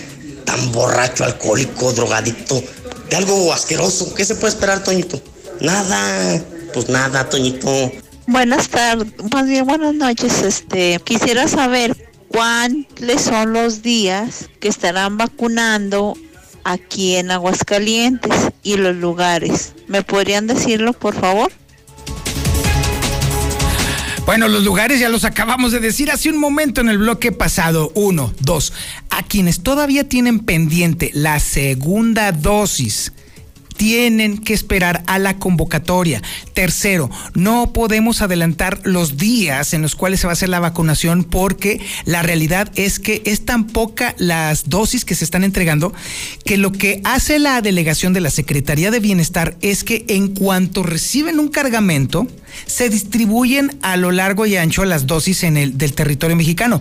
[0.44, 2.62] tan borracho, alcohólico, drogadicto,
[3.09, 4.14] de algo asqueroso.
[4.14, 5.20] ¿Qué se puede esperar, Toñito?
[5.61, 6.40] Nada,
[6.75, 7.92] pues nada, Toñito.
[8.29, 10.42] Buenas tardes, más bien buenas noches.
[10.42, 11.96] Este, quisiera saber
[12.29, 16.17] cuáles son los días que estarán vacunando
[16.65, 19.75] aquí en Aguascalientes y los lugares.
[19.87, 21.53] ¿Me podrían decirlo, por favor?
[24.27, 27.93] Bueno, los lugares ya los acabamos de decir hace un momento en el bloque pasado.
[27.95, 28.73] Uno, dos.
[29.09, 33.12] A quienes todavía tienen pendiente la segunda dosis
[33.77, 36.23] tienen que esperar a la convocatoria.
[36.55, 41.25] Tercero, no podemos adelantar los días en los cuales se va a hacer la vacunación
[41.25, 45.93] porque la realidad es que es tan poca las dosis que se están entregando
[46.45, 50.83] que lo que hace la delegación de la Secretaría de Bienestar es que en cuanto
[50.83, 52.27] reciben un cargamento,
[52.67, 56.81] se distribuyen a lo largo y ancho las dosis en el del territorio mexicano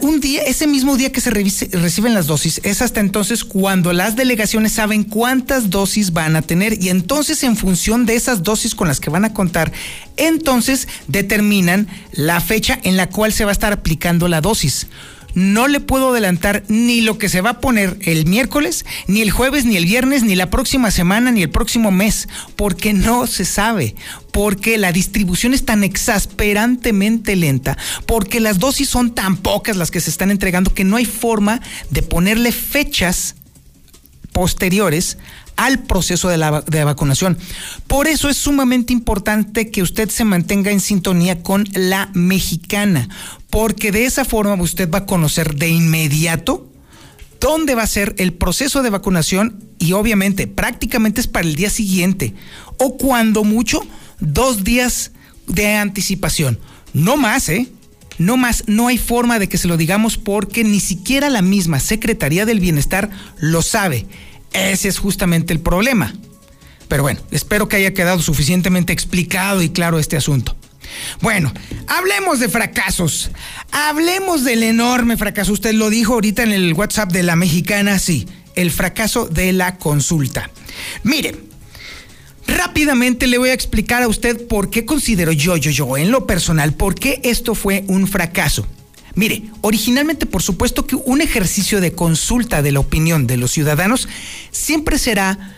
[0.00, 4.16] un día, ese mismo día que se reciben las dosis, es hasta entonces cuando las
[4.16, 6.82] delegaciones saben cuántas dosis van a tener.
[6.82, 9.72] Y entonces en función de esas dosis con las que van a contar,
[10.16, 14.86] entonces determinan la fecha en la cual se va a estar aplicando la dosis
[15.36, 19.30] no le puedo adelantar ni lo que se va a poner el miércoles, ni el
[19.30, 23.44] jueves, ni el viernes, ni la próxima semana, ni el próximo mes, porque no se
[23.44, 23.94] sabe,
[24.32, 30.00] porque la distribución es tan exasperantemente lenta, porque las dosis son tan pocas las que
[30.00, 33.34] se están entregando que no hay forma de ponerle fechas
[34.32, 35.18] posteriores
[35.56, 37.38] al proceso de la de vacunación.
[37.86, 43.08] Por eso es sumamente importante que usted se mantenga en sintonía con la mexicana,
[43.50, 46.70] porque de esa forma usted va a conocer de inmediato
[47.40, 51.70] dónde va a ser el proceso de vacunación y obviamente prácticamente es para el día
[51.70, 52.34] siguiente
[52.78, 53.82] o cuando mucho
[54.20, 55.12] dos días
[55.46, 56.58] de anticipación.
[56.92, 57.68] No más, ¿eh?
[58.18, 61.80] No más, no hay forma de que se lo digamos porque ni siquiera la misma
[61.80, 64.06] Secretaría del Bienestar lo sabe.
[64.56, 66.14] Ese es justamente el problema.
[66.88, 70.56] Pero bueno, espero que haya quedado suficientemente explicado y claro este asunto.
[71.20, 71.52] Bueno,
[71.88, 73.30] hablemos de fracasos.
[73.70, 75.52] Hablemos del enorme fracaso.
[75.52, 79.76] Usted lo dijo ahorita en el WhatsApp de la mexicana, sí, el fracaso de la
[79.76, 80.50] consulta.
[81.02, 81.34] Mire,
[82.46, 86.26] rápidamente le voy a explicar a usted por qué considero yo, yo, yo, en lo
[86.26, 88.66] personal, por qué esto fue un fracaso.
[89.16, 94.08] Mire, originalmente por supuesto que un ejercicio de consulta de la opinión de los ciudadanos
[94.50, 95.56] siempre será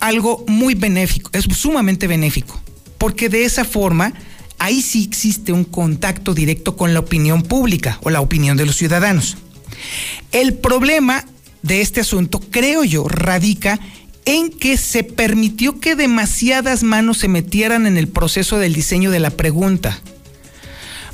[0.00, 2.60] algo muy benéfico, es sumamente benéfico,
[2.96, 4.14] porque de esa forma
[4.58, 8.76] ahí sí existe un contacto directo con la opinión pública o la opinión de los
[8.76, 9.36] ciudadanos.
[10.32, 11.26] El problema
[11.62, 13.78] de este asunto, creo yo, radica
[14.24, 19.20] en que se permitió que demasiadas manos se metieran en el proceso del diseño de
[19.20, 20.00] la pregunta.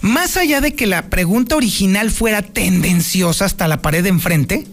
[0.01, 4.67] Más allá de que la pregunta original fuera tendenciosa hasta la pared de enfrente,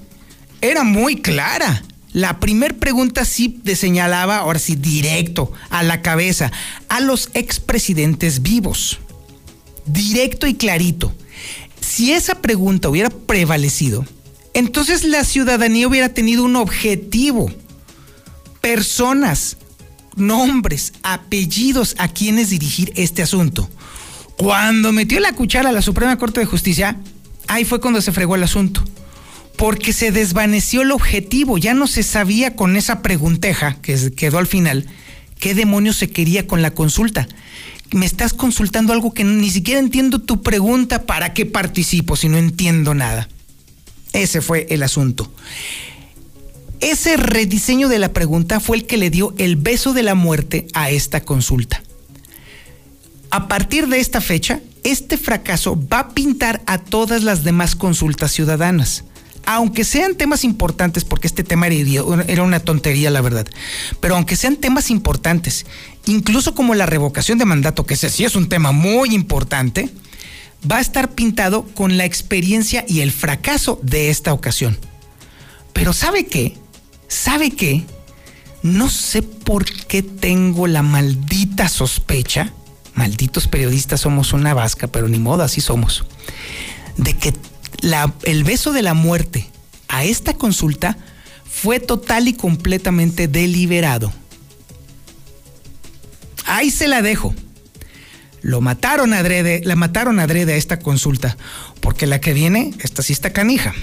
[0.61, 1.83] era muy clara.
[2.13, 6.51] La primer pregunta sí de señalaba, ahora sí, directo, a la cabeza,
[6.87, 8.99] a los expresidentes vivos.
[9.85, 11.13] Directo y clarito.
[11.81, 14.05] Si esa pregunta hubiera prevalecido,
[14.53, 17.51] entonces la ciudadanía hubiera tenido un objetivo.
[18.61, 19.57] Personas,
[20.15, 23.69] nombres, apellidos a quienes dirigir este asunto.
[24.37, 26.97] Cuando metió la cuchara a la Suprema Corte de Justicia,
[27.47, 28.83] ahí fue cuando se fregó el asunto
[29.55, 34.47] porque se desvaneció el objetivo, ya no se sabía con esa pregunteja que quedó al
[34.47, 34.87] final,
[35.39, 37.27] qué demonios se quería con la consulta.
[37.91, 42.37] Me estás consultando algo que ni siquiera entiendo tu pregunta, ¿para qué participo si no
[42.37, 43.29] entiendo nada?
[44.11, 45.31] Ese fue el asunto.
[46.79, 50.67] Ese rediseño de la pregunta fue el que le dio el beso de la muerte
[50.73, 51.81] a esta consulta.
[53.35, 58.31] A partir de esta fecha, este fracaso va a pintar a todas las demás consultas
[58.31, 59.03] ciudadanas
[59.45, 63.45] aunque sean temas importantes, porque este tema era una tontería, la verdad,
[63.99, 65.65] pero aunque sean temas importantes,
[66.05, 69.89] incluso como la revocación de mandato, que ese sí es un tema muy importante,
[70.71, 74.79] va a estar pintado con la experiencia y el fracaso de esta ocasión.
[75.73, 76.57] Pero ¿sabe qué?
[77.07, 77.83] ¿Sabe qué?
[78.63, 82.51] No sé por qué tengo la maldita sospecha,
[82.95, 86.05] malditos periodistas somos una vasca, pero ni modo, así somos,
[86.97, 87.33] de que
[88.23, 89.47] el beso de la muerte
[89.87, 90.97] a esta consulta
[91.45, 94.11] fue total y completamente deliberado.
[96.45, 97.33] Ahí se la dejo.
[98.41, 101.37] Lo mataron adrede, la mataron adrede a esta consulta,
[101.81, 103.73] porque la que viene, esta sí está canija.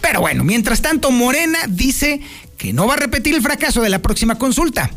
[0.00, 2.20] Pero bueno, mientras tanto, Morena dice
[2.58, 4.90] que no va a repetir el fracaso de la próxima consulta.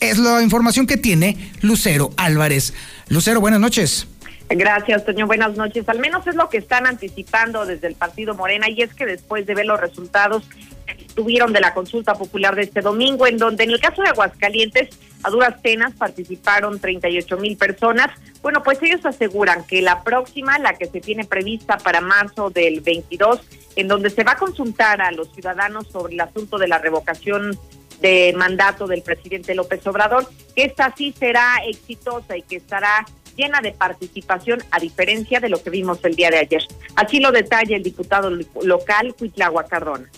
[0.00, 2.72] Es la información que tiene Lucero Álvarez.
[3.08, 4.06] Lucero, buenas noches.
[4.48, 5.26] Gracias, Toño.
[5.26, 5.88] Buenas noches.
[5.88, 9.44] Al menos es lo que están anticipando desde el Partido Morena y es que después
[9.44, 10.44] de ver los resultados
[10.86, 14.08] que tuvieron de la consulta popular de este domingo, en donde en el caso de
[14.08, 14.88] Aguascalientes
[15.22, 18.08] a duras penas participaron 38 mil personas,
[18.40, 22.80] bueno, pues ellos aseguran que la próxima, la que se tiene prevista para marzo del
[22.80, 23.40] 22,
[23.76, 27.58] en donde se va a consultar a los ciudadanos sobre el asunto de la revocación
[28.00, 33.06] de mandato del presidente López Obrador, que esta sí será exitosa y que estará
[33.36, 36.62] llena de participación, a diferencia de lo que vimos el día de ayer.
[36.96, 38.30] Así lo detalla el diputado
[38.62, 40.10] local, Cuitlagua Cardona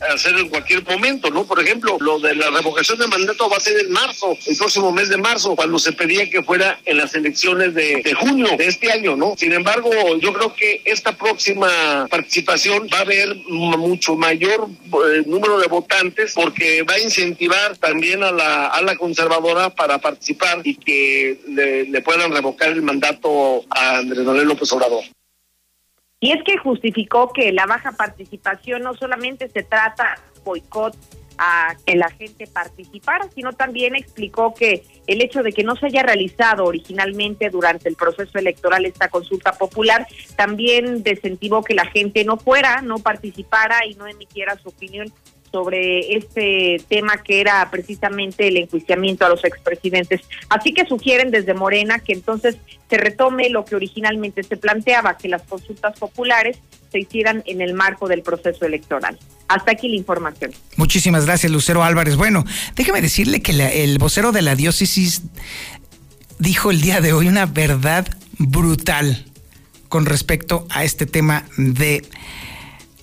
[0.00, 1.44] hacer en cualquier momento, ¿no?
[1.44, 4.92] Por ejemplo, lo de la revocación de mandato va a ser en marzo, el próximo
[4.92, 8.92] mes de marzo, cuando se pedía que fuera en las elecciones de, junio de este
[8.92, 9.34] año, ¿no?
[9.36, 15.58] Sin embargo, yo creo que esta próxima participación va a haber mucho mayor eh, número
[15.58, 20.76] de votantes porque va a incentivar también a la, a la conservadora para participar y
[20.76, 25.04] que le, le puedan revocar el mandato a Andrés Manuel López Obrador.
[26.24, 30.96] Y es que justificó que la baja participación no solamente se trata boicot
[31.36, 35.84] a que la gente participara, sino también explicó que el hecho de que no se
[35.84, 42.24] haya realizado originalmente durante el proceso electoral esta consulta popular también desentivó que la gente
[42.24, 45.12] no fuera, no participara y no emitiera su opinión
[45.54, 50.22] sobre este tema que era precisamente el enjuiciamiento a los expresidentes.
[50.48, 52.56] Así que sugieren desde Morena que entonces
[52.90, 56.58] se retome lo que originalmente se planteaba, que las consultas populares
[56.90, 59.16] se hicieran en el marco del proceso electoral.
[59.46, 60.50] Hasta aquí la información.
[60.74, 62.16] Muchísimas gracias, Lucero Álvarez.
[62.16, 62.44] Bueno,
[62.74, 63.52] déjeme decirle que
[63.84, 65.22] el vocero de la diócesis
[66.40, 69.24] dijo el día de hoy una verdad brutal
[69.88, 72.02] con respecto a este tema de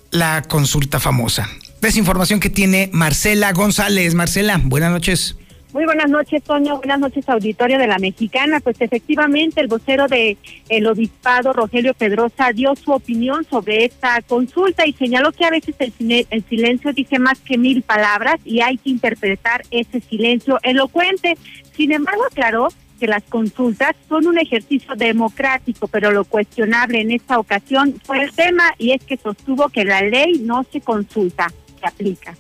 [0.10, 1.50] la consulta famosa.
[1.82, 4.14] Desinformación que tiene Marcela González.
[4.14, 5.36] Marcela, buenas noches.
[5.74, 6.78] Muy buenas noches, Toño.
[6.78, 8.60] Buenas noches, auditorio de la Mexicana.
[8.60, 10.38] Pues efectivamente, el vocero de
[10.70, 15.74] el obispado, Rogelio Pedrosa, dio su opinión sobre esta consulta y señaló que a veces
[15.80, 21.36] el, el silencio dice más que mil palabras y hay que interpretar ese silencio elocuente.
[21.76, 22.68] Sin embargo, aclaró
[23.02, 28.32] que las consultas son un ejercicio democrático, pero lo cuestionable en esta ocasión fue el
[28.32, 31.52] tema y es que sostuvo que la ley no se consulta,
[31.82, 32.38] se aplica.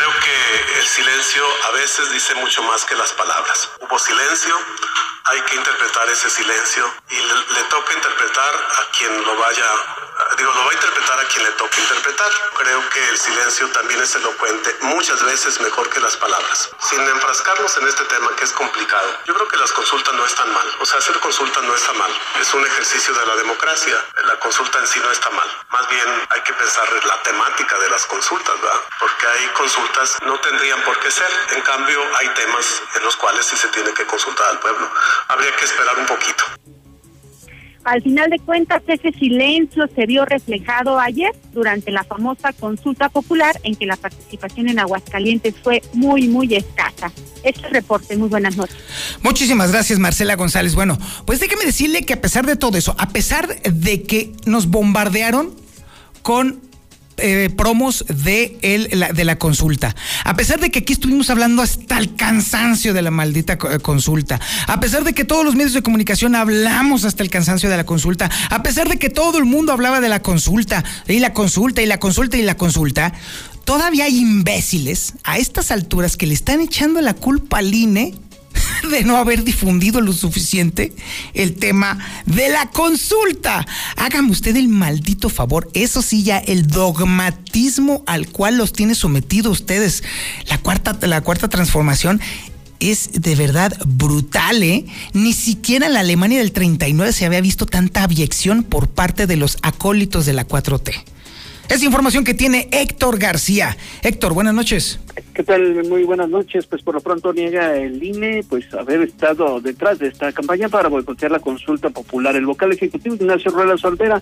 [0.00, 3.68] Creo que el silencio a veces dice mucho más que las palabras.
[3.80, 4.58] Hubo silencio,
[5.24, 9.66] hay que interpretar ese silencio y le, le toca interpretar a quien lo vaya,
[10.38, 12.32] digo, lo va a interpretar a quien le toque interpretar.
[12.56, 16.70] Creo que el silencio también es elocuente, muchas veces mejor que las palabras.
[16.78, 20.50] Sin enfrascarnos en este tema que es complicado, yo creo que las consultas no están
[20.50, 20.76] mal.
[20.80, 22.10] O sea, hacer consulta no está mal.
[22.40, 24.02] Es un ejercicio de la democracia.
[24.24, 25.48] La consulta en sí no está mal.
[25.68, 28.80] Más bien hay que pensar en la temática de las consultas, ¿verdad?
[28.98, 29.89] Porque hay consultas
[30.24, 31.28] no tendrían por qué ser.
[31.56, 34.88] En cambio, hay temas en los cuales sí se tiene que consultar al pueblo.
[35.28, 36.44] Habría que esperar un poquito.
[37.84, 43.58] Al final de cuentas, ese silencio se vio reflejado ayer durante la famosa consulta popular
[43.62, 47.10] en que la participación en Aguascalientes fue muy, muy escasa.
[47.42, 48.76] Este reporte, muy buenas noches.
[49.22, 50.74] Muchísimas gracias, Marcela González.
[50.74, 54.66] Bueno, pues déjeme decirle que a pesar de todo eso, a pesar de que nos
[54.66, 55.54] bombardearon
[56.22, 56.69] con
[57.20, 59.94] eh, promos de, el, la, de la consulta.
[60.24, 64.40] A pesar de que aquí estuvimos hablando hasta el cansancio de la maldita eh, consulta,
[64.66, 67.84] a pesar de que todos los medios de comunicación hablamos hasta el cansancio de la
[67.84, 71.82] consulta, a pesar de que todo el mundo hablaba de la consulta, y la consulta,
[71.82, 73.12] y la consulta, y la consulta,
[73.64, 78.14] todavía hay imbéciles a estas alturas que le están echando la culpa al INE
[78.88, 80.92] de no haber difundido lo suficiente
[81.34, 83.66] el tema de la consulta.
[83.96, 85.68] Hágame usted el maldito favor.
[85.74, 90.02] Eso sí, ya el dogmatismo al cual los tiene sometidos ustedes.
[90.48, 92.20] La cuarta, la cuarta transformación
[92.80, 94.86] es de verdad brutal, ¿eh?
[95.12, 99.36] Ni siquiera en la Alemania del 39 se había visto tanta abyección por parte de
[99.36, 101.04] los acólitos de la 4T.
[101.70, 103.76] Es información que tiene Héctor García.
[104.02, 104.98] Héctor, buenas noches.
[105.32, 105.88] ¿Qué tal?
[105.88, 106.66] Muy buenas noches.
[106.66, 110.88] Pues por lo pronto niega el INE pues haber estado detrás de esta campaña para
[110.88, 112.34] boicotear la consulta popular.
[112.34, 114.20] El vocal ejecutivo Ignacio Rueda Soltera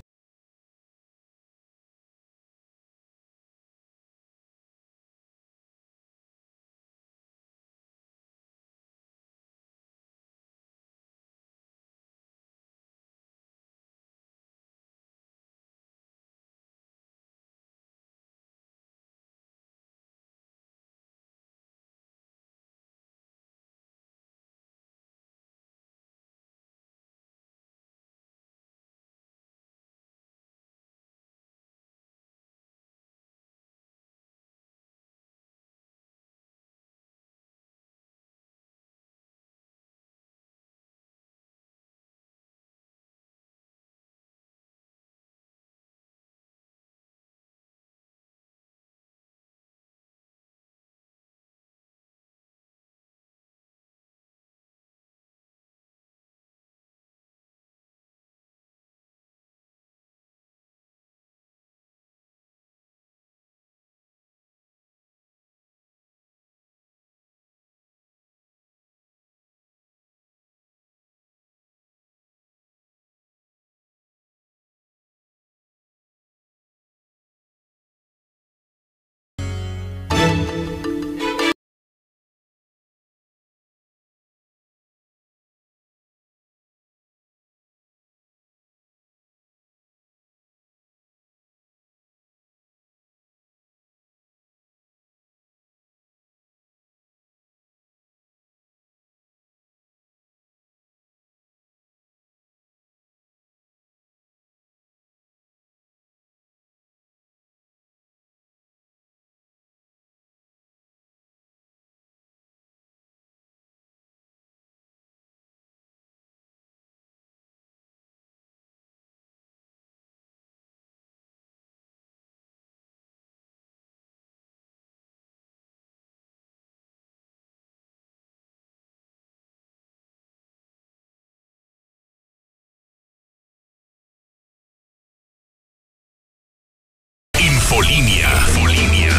[137.78, 138.28] Infolinia.
[138.48, 139.12] Infolinia.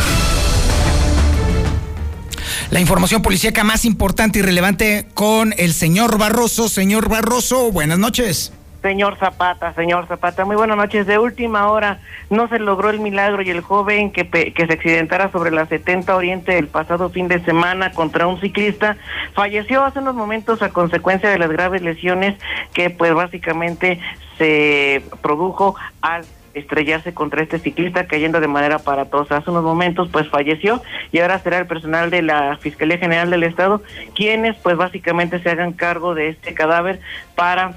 [2.72, 6.68] La información policíaca más importante y relevante con el señor Barroso.
[6.68, 8.52] Señor Barroso, buenas noches.
[8.82, 11.08] Señor Zapata, señor Zapata, muy buenas noches.
[11.08, 15.32] De última hora no se logró el milagro y el joven que, que se accidentara
[15.32, 18.98] sobre la 70 Oriente el pasado fin de semana contra un ciclista
[19.36, 22.36] falleció hace unos momentos a consecuencia de las graves lesiones
[22.74, 24.02] que pues básicamente
[24.38, 26.26] se produjo al
[26.60, 29.38] estrellarse contra este ciclista cayendo de manera aparatosa.
[29.38, 30.82] Hace unos momentos pues falleció
[31.12, 33.82] y ahora será el personal de la Fiscalía General del Estado
[34.16, 37.00] quienes pues básicamente se hagan cargo de este cadáver
[37.36, 37.74] para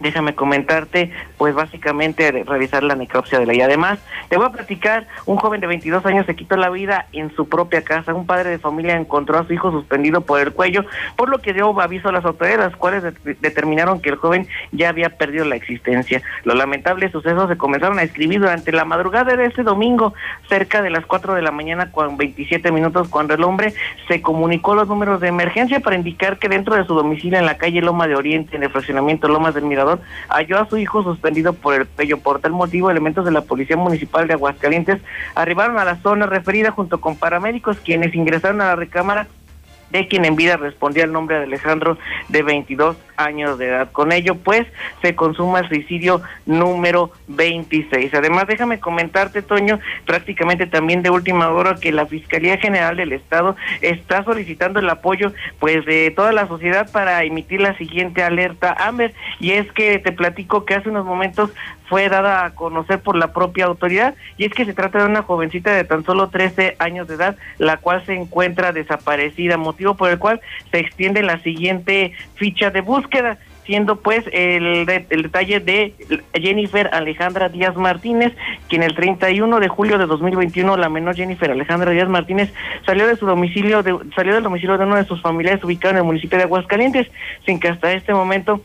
[0.00, 3.98] déjame comentarte, pues básicamente revisar la necropsia de la y además
[4.28, 7.48] te voy a platicar, un joven de 22 años se quitó la vida en su
[7.48, 10.84] propia casa, un padre de familia encontró a su hijo suspendido por el cuello,
[11.16, 13.04] por lo que dio aviso a las autoridades, las cuales
[13.40, 16.22] determinaron que el joven ya había perdido la existencia.
[16.44, 20.14] Los lamentables sucesos se comenzaron a escribir durante la madrugada de ese domingo,
[20.48, 23.74] cerca de las 4 de la mañana con 27 minutos, cuando el hombre
[24.08, 27.58] se comunicó los números de emergencia para indicar que dentro de su domicilio en la
[27.58, 29.89] calle Loma de Oriente, en el fraccionamiento Lomas del Mirador,
[30.28, 32.18] halló a su hijo suspendido por el cuello.
[32.18, 35.00] Por tal motivo, elementos de la Policía Municipal de Aguascalientes
[35.34, 39.26] arribaron a la zona referida junto con paramédicos quienes ingresaron a la recámara
[39.90, 43.90] de quien en vida respondía el nombre de Alejandro de 22 años de edad.
[43.92, 44.66] Con ello, pues,
[45.02, 48.12] se consuma el suicidio número 26.
[48.14, 53.56] Además, déjame comentarte, Toño, prácticamente también de última hora que la Fiscalía General del Estado
[53.80, 59.14] está solicitando el apoyo, pues, de toda la sociedad para emitir la siguiente alerta Amber.
[59.38, 61.50] Y es que te platico que hace unos momentos
[61.90, 65.22] fue dada a conocer por la propia autoridad y es que se trata de una
[65.22, 70.08] jovencita de tan solo 13 años de edad, la cual se encuentra desaparecida, motivo por
[70.08, 70.40] el cual
[70.70, 73.09] se extiende la siguiente ficha de búsqueda
[73.64, 75.94] siendo pues el, el, detalle de
[76.34, 78.32] Jennifer Alejandra Díaz Martínez,
[78.68, 82.52] quien el 31 de julio de 2021 la menor Jennifer Alejandra Díaz Martínez
[82.84, 85.98] salió de su domicilio, de, salió del domicilio de uno de sus familiares ubicado en
[85.98, 87.06] el municipio de Aguascalientes,
[87.46, 88.60] sin que hasta este momento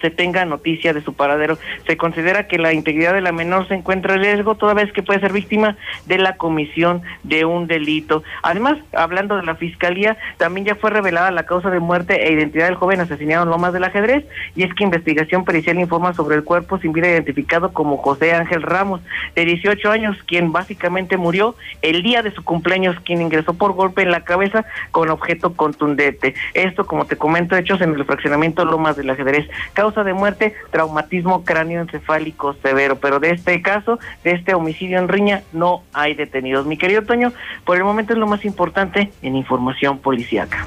[0.00, 1.58] se tenga noticia de su paradero.
[1.86, 5.02] Se considera que la integridad de la menor se encuentra en riesgo toda vez que
[5.02, 5.76] puede ser víctima
[6.06, 8.22] de la comisión de un delito.
[8.42, 12.66] Además, hablando de la fiscalía, también ya fue revelada la causa de muerte e identidad
[12.66, 14.24] del joven asesinado en Lomas del Ajedrez
[14.54, 18.62] y es que investigación pericial informa sobre el cuerpo sin vida identificado como José Ángel
[18.62, 19.00] Ramos,
[19.34, 24.02] de 18 años, quien básicamente murió el día de su cumpleaños, quien ingresó por golpe
[24.02, 26.34] en la cabeza con objeto contundente.
[26.54, 29.48] Esto, como te comento, hechos en el fraccionamiento Lomas del Ajedrez
[29.94, 32.98] de muerte, traumatismo cráneoencefálico severo.
[32.98, 36.66] Pero de este caso, de este homicidio en Riña, no hay detenidos.
[36.66, 37.32] Mi querido Toño,
[37.64, 40.66] por el momento es lo más importante en información policíaca.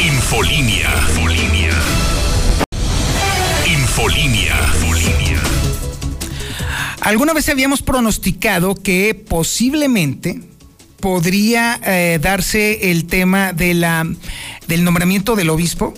[0.00, 0.88] Infolinia.
[1.08, 1.70] Infolinia.
[3.66, 4.56] Infolinia.
[4.74, 5.40] Infolinia.
[7.00, 10.40] Alguna vez habíamos pronosticado que posiblemente
[11.00, 14.06] podría eh, darse el tema de la,
[14.66, 15.94] del nombramiento del obispo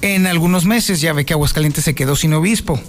[0.00, 1.00] en algunos meses.
[1.00, 2.80] Ya ve que Aguascalientes se quedó sin obispo.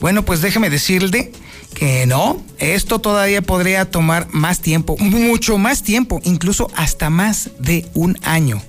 [0.00, 1.30] Bueno, pues déjeme decirle
[1.74, 7.86] que no, esto todavía podría tomar más tiempo, mucho más tiempo, incluso hasta más de
[7.94, 8.60] un año.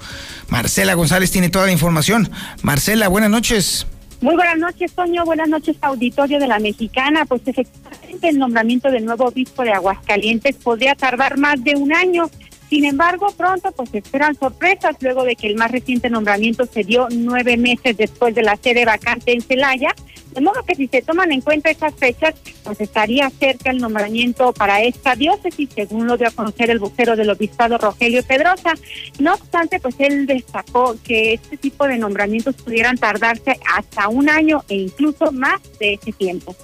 [0.49, 2.29] Marcela González tiene toda la información.
[2.61, 3.87] Marcela, buenas noches.
[4.21, 5.25] Muy buenas noches, Toño.
[5.25, 7.25] Buenas noches, auditorio de la Mexicana.
[7.25, 12.29] Pues efectivamente el nombramiento del nuevo obispo de Aguascalientes podría tardar más de un año.
[12.69, 16.83] Sin embargo, pronto pues se esperan sorpresas luego de que el más reciente nombramiento se
[16.83, 19.93] dio nueve meses después de la sede vacante en Celaya.
[20.33, 22.33] De modo que si se toman en cuenta esas fechas,
[22.63, 27.15] pues estaría cerca el nombramiento para esta diócesis, según lo dio a conocer el vocero
[27.15, 28.73] del obispado Rogelio Pedrosa.
[29.19, 34.63] No obstante, pues él destacó que este tipo de nombramientos pudieran tardarse hasta un año
[34.69, 36.55] e incluso más de ese tiempo.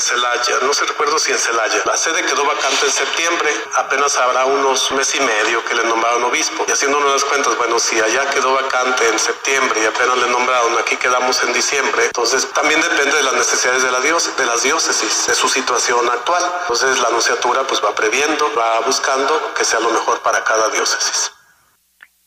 [0.00, 4.46] Celaya, no se recuerdo si en Celaya, la sede quedó vacante en septiembre, apenas habrá
[4.46, 6.64] unos mes y medio que le nombraron obispo.
[6.66, 10.78] Y haciéndonos las cuentas, bueno, si allá quedó vacante en septiembre y apenas le nombraron,
[10.78, 14.62] aquí quedamos en diciembre, entonces también depende de las necesidades de, la dios, de las
[14.62, 16.42] diócesis, de su situación actual.
[16.62, 21.32] Entonces la anunciatura pues va previendo, va buscando que sea lo mejor para cada diócesis.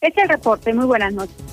[0.01, 1.52] Es el reporte, muy buenas noches.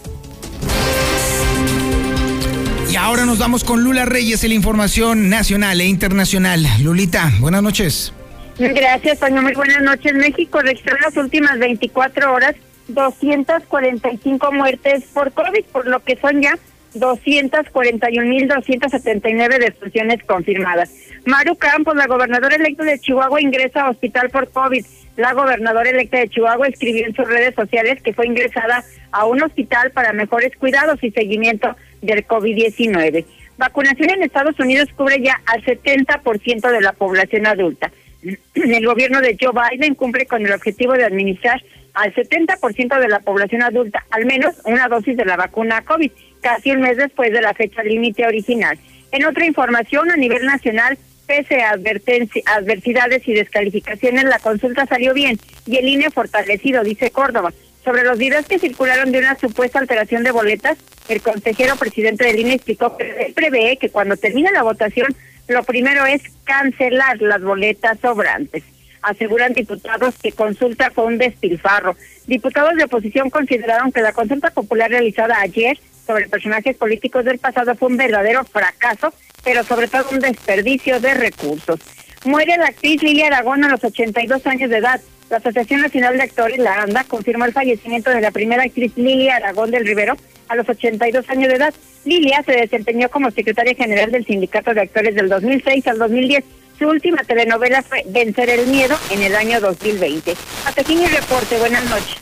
[2.91, 6.67] Y ahora nos vamos con Lula Reyes en la información nacional e internacional.
[6.83, 8.13] Lulita, buenas noches.
[8.59, 9.43] Gracias, Toño.
[9.43, 10.13] Muy buenas noches.
[10.13, 12.57] México registró en las últimas 24 horas
[12.89, 16.59] 245 muertes por COVID, por lo que son ya
[16.97, 20.91] 241.279 defunciones confirmadas.
[21.27, 24.85] Maru Campos, la gobernadora electa de Chihuahua, ingresa a hospital por COVID.
[25.17, 28.83] La gobernadora electa de Chihuahua escribió en sus redes sociales que fue ingresada
[29.13, 33.25] a un hospital para mejores cuidados y seguimiento del COVID-19.
[33.59, 37.91] Vacunación en Estados Unidos cubre ya al 70% de la población adulta.
[38.55, 41.63] El gobierno de Joe Biden cumple con el objetivo de administrar
[41.95, 46.71] al 70% de la población adulta al menos una dosis de la vacuna COVID, casi
[46.71, 48.79] un mes después de la fecha límite original.
[49.13, 50.97] En otra información, a nivel nacional,
[51.27, 57.53] pese a adversidades y descalificaciones, la consulta salió bien y el INE fortalecido, dice Córdoba.
[57.85, 60.77] Sobre los videos que circularon de una supuesta alteración de boletas,
[61.09, 65.15] el consejero presidente del INE explicó que prevé que cuando termine la votación,
[65.49, 68.63] lo primero es cancelar las boletas sobrantes.
[69.03, 71.97] Aseguran diputados que consulta fue un despilfarro.
[72.27, 77.75] Diputados de oposición consideraron que la consulta popular realizada ayer sobre personajes políticos del pasado
[77.75, 79.13] fue un verdadero fracaso,
[79.43, 81.81] pero sobre todo un desperdicio de recursos.
[82.25, 85.01] Muere la actriz Lilia Aragón a los 82 años de edad.
[85.31, 89.37] La Asociación Nacional de Actores, la ANDA, confirmó el fallecimiento de la primera actriz Lilia
[89.37, 90.17] Aragón del Rivero
[90.49, 91.73] a los 82 años de edad.
[92.05, 96.45] Lilia se desempeñó como secretaria general del Sindicato de Actores del 2006 al 2010.
[96.81, 100.35] Su última telenovela fue Vencer el Miedo en el año 2020.
[100.67, 101.59] Hasta aquí mi reporte.
[101.59, 102.17] Buenas noches.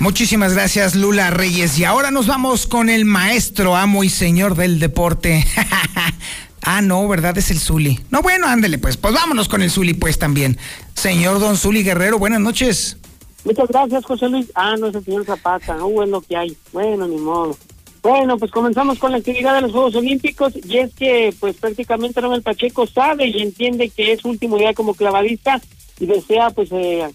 [0.00, 1.78] Muchísimas gracias, Lula Reyes.
[1.78, 5.44] Y ahora nos vamos con el maestro, amo y señor del deporte.
[6.62, 7.36] ah, no, ¿verdad?
[7.38, 8.00] Es el Zuli.
[8.10, 8.96] No, bueno, ándele, pues.
[8.96, 10.58] Pues vámonos con el Zuli, pues también.
[10.94, 12.96] Señor Don Zuli Guerrero, buenas noches.
[13.44, 14.50] Muchas gracias, José Luis.
[14.54, 15.76] Ah, no es el señor Zapata.
[15.76, 16.56] No, bueno, que hay.
[16.72, 17.56] Bueno, ni modo.
[18.02, 22.20] Bueno, pues comenzamos con la actividad de los Juegos Olímpicos y es que pues prácticamente
[22.20, 25.60] Romel Pacheco sabe y entiende que es su último día como clavadista
[25.98, 27.08] y desea pues eh,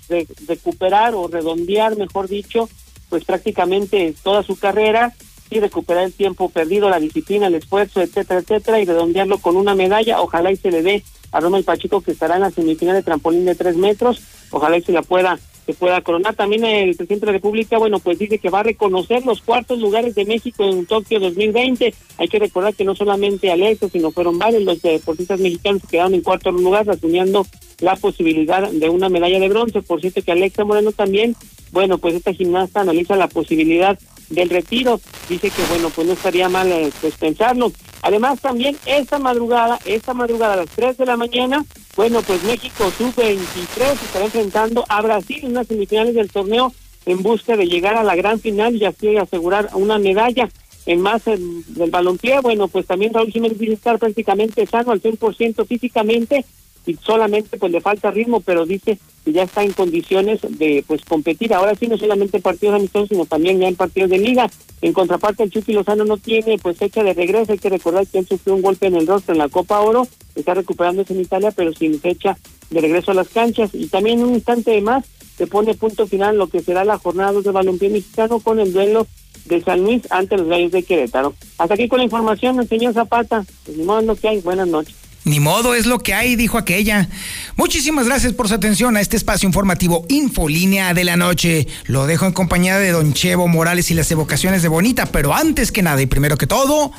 [0.48, 2.70] recuperar o redondear, mejor dicho,
[3.10, 5.14] pues prácticamente toda su carrera
[5.56, 9.76] y recuperar el tiempo perdido, la disciplina, el esfuerzo, etcétera, etcétera, y redondearlo con una
[9.76, 10.22] medalla.
[10.22, 13.46] Ojalá y se le dé a Romel Pacheco que estará en la semifinal de trampolín
[13.46, 14.22] de tres metros.
[14.52, 16.36] Ojalá y se la pueda se pueda coronar.
[16.36, 19.80] También el presidente de la República, bueno, pues dice que va a reconocer los cuartos
[19.80, 21.94] lugares de México en Tokio 2020.
[22.18, 26.14] Hay que recordar que no solamente Alexa, sino fueron varios los deportistas mexicanos que quedaron
[26.14, 27.46] en cuarto lugar, asumiendo
[27.80, 29.82] la posibilidad de una medalla de bronce.
[29.82, 31.36] Por cierto que Alexa Moreno también,
[31.72, 33.98] bueno, pues esta gimnasta analiza la posibilidad
[34.34, 35.00] del retiro.
[35.30, 37.72] Dice que, bueno, pues no estaría mal eh, pues pensarlo.
[38.02, 41.66] Además, también esta madrugada, esta madrugada a las 3 de la mañana,
[41.96, 46.74] bueno, pues México sub-23 estará enfrentando a Brasil en las semifinales del torneo
[47.06, 50.50] en busca de llegar a la gran final y así asegurar una medalla.
[50.86, 55.66] En más del balompié, bueno, pues también Raúl Jiménez dice estar prácticamente sano al 100%
[55.66, 56.46] físicamente
[56.86, 61.04] y solamente pues le falta ritmo, pero dice que ya está en condiciones de pues
[61.06, 61.54] competir.
[61.54, 64.50] Ahora sí, no solamente partidos amistosos, sino también ya en partidos de liga.
[64.82, 67.54] En contraparte, el Chucky Lozano no tiene pues fecha de regreso.
[67.54, 70.08] Hay que recordar que él sufrió un golpe en el rostro en la Copa Oro,
[70.36, 72.38] está recuperándose en Italia, pero sin fecha
[72.70, 73.70] de regreso a las canchas.
[73.74, 75.06] Y también un instante más
[75.38, 79.08] se pone punto final lo que será la jornada de balompié mexicano con el duelo
[79.46, 81.34] de San Luis ante los Gallos de Querétaro.
[81.58, 83.46] Hasta aquí con la información, el señor Zapata.
[83.66, 84.42] Pues ni modo lo que hay.
[84.42, 85.03] Buenas noches.
[85.26, 87.08] Ni modo, es lo que hay, dijo aquella.
[87.56, 91.68] Muchísimas gracias por su atención a este espacio informativo Infolínea de la Noche.
[91.86, 95.72] Lo dejo en compañía de Don Chevo Morales y las evocaciones de Bonita, pero antes
[95.72, 96.92] que nada y primero que todo,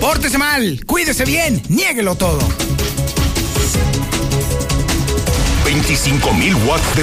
[0.00, 2.38] pórtese mal, cuídese bien, niéguelo todo.
[5.64, 7.00] 25 mil watts de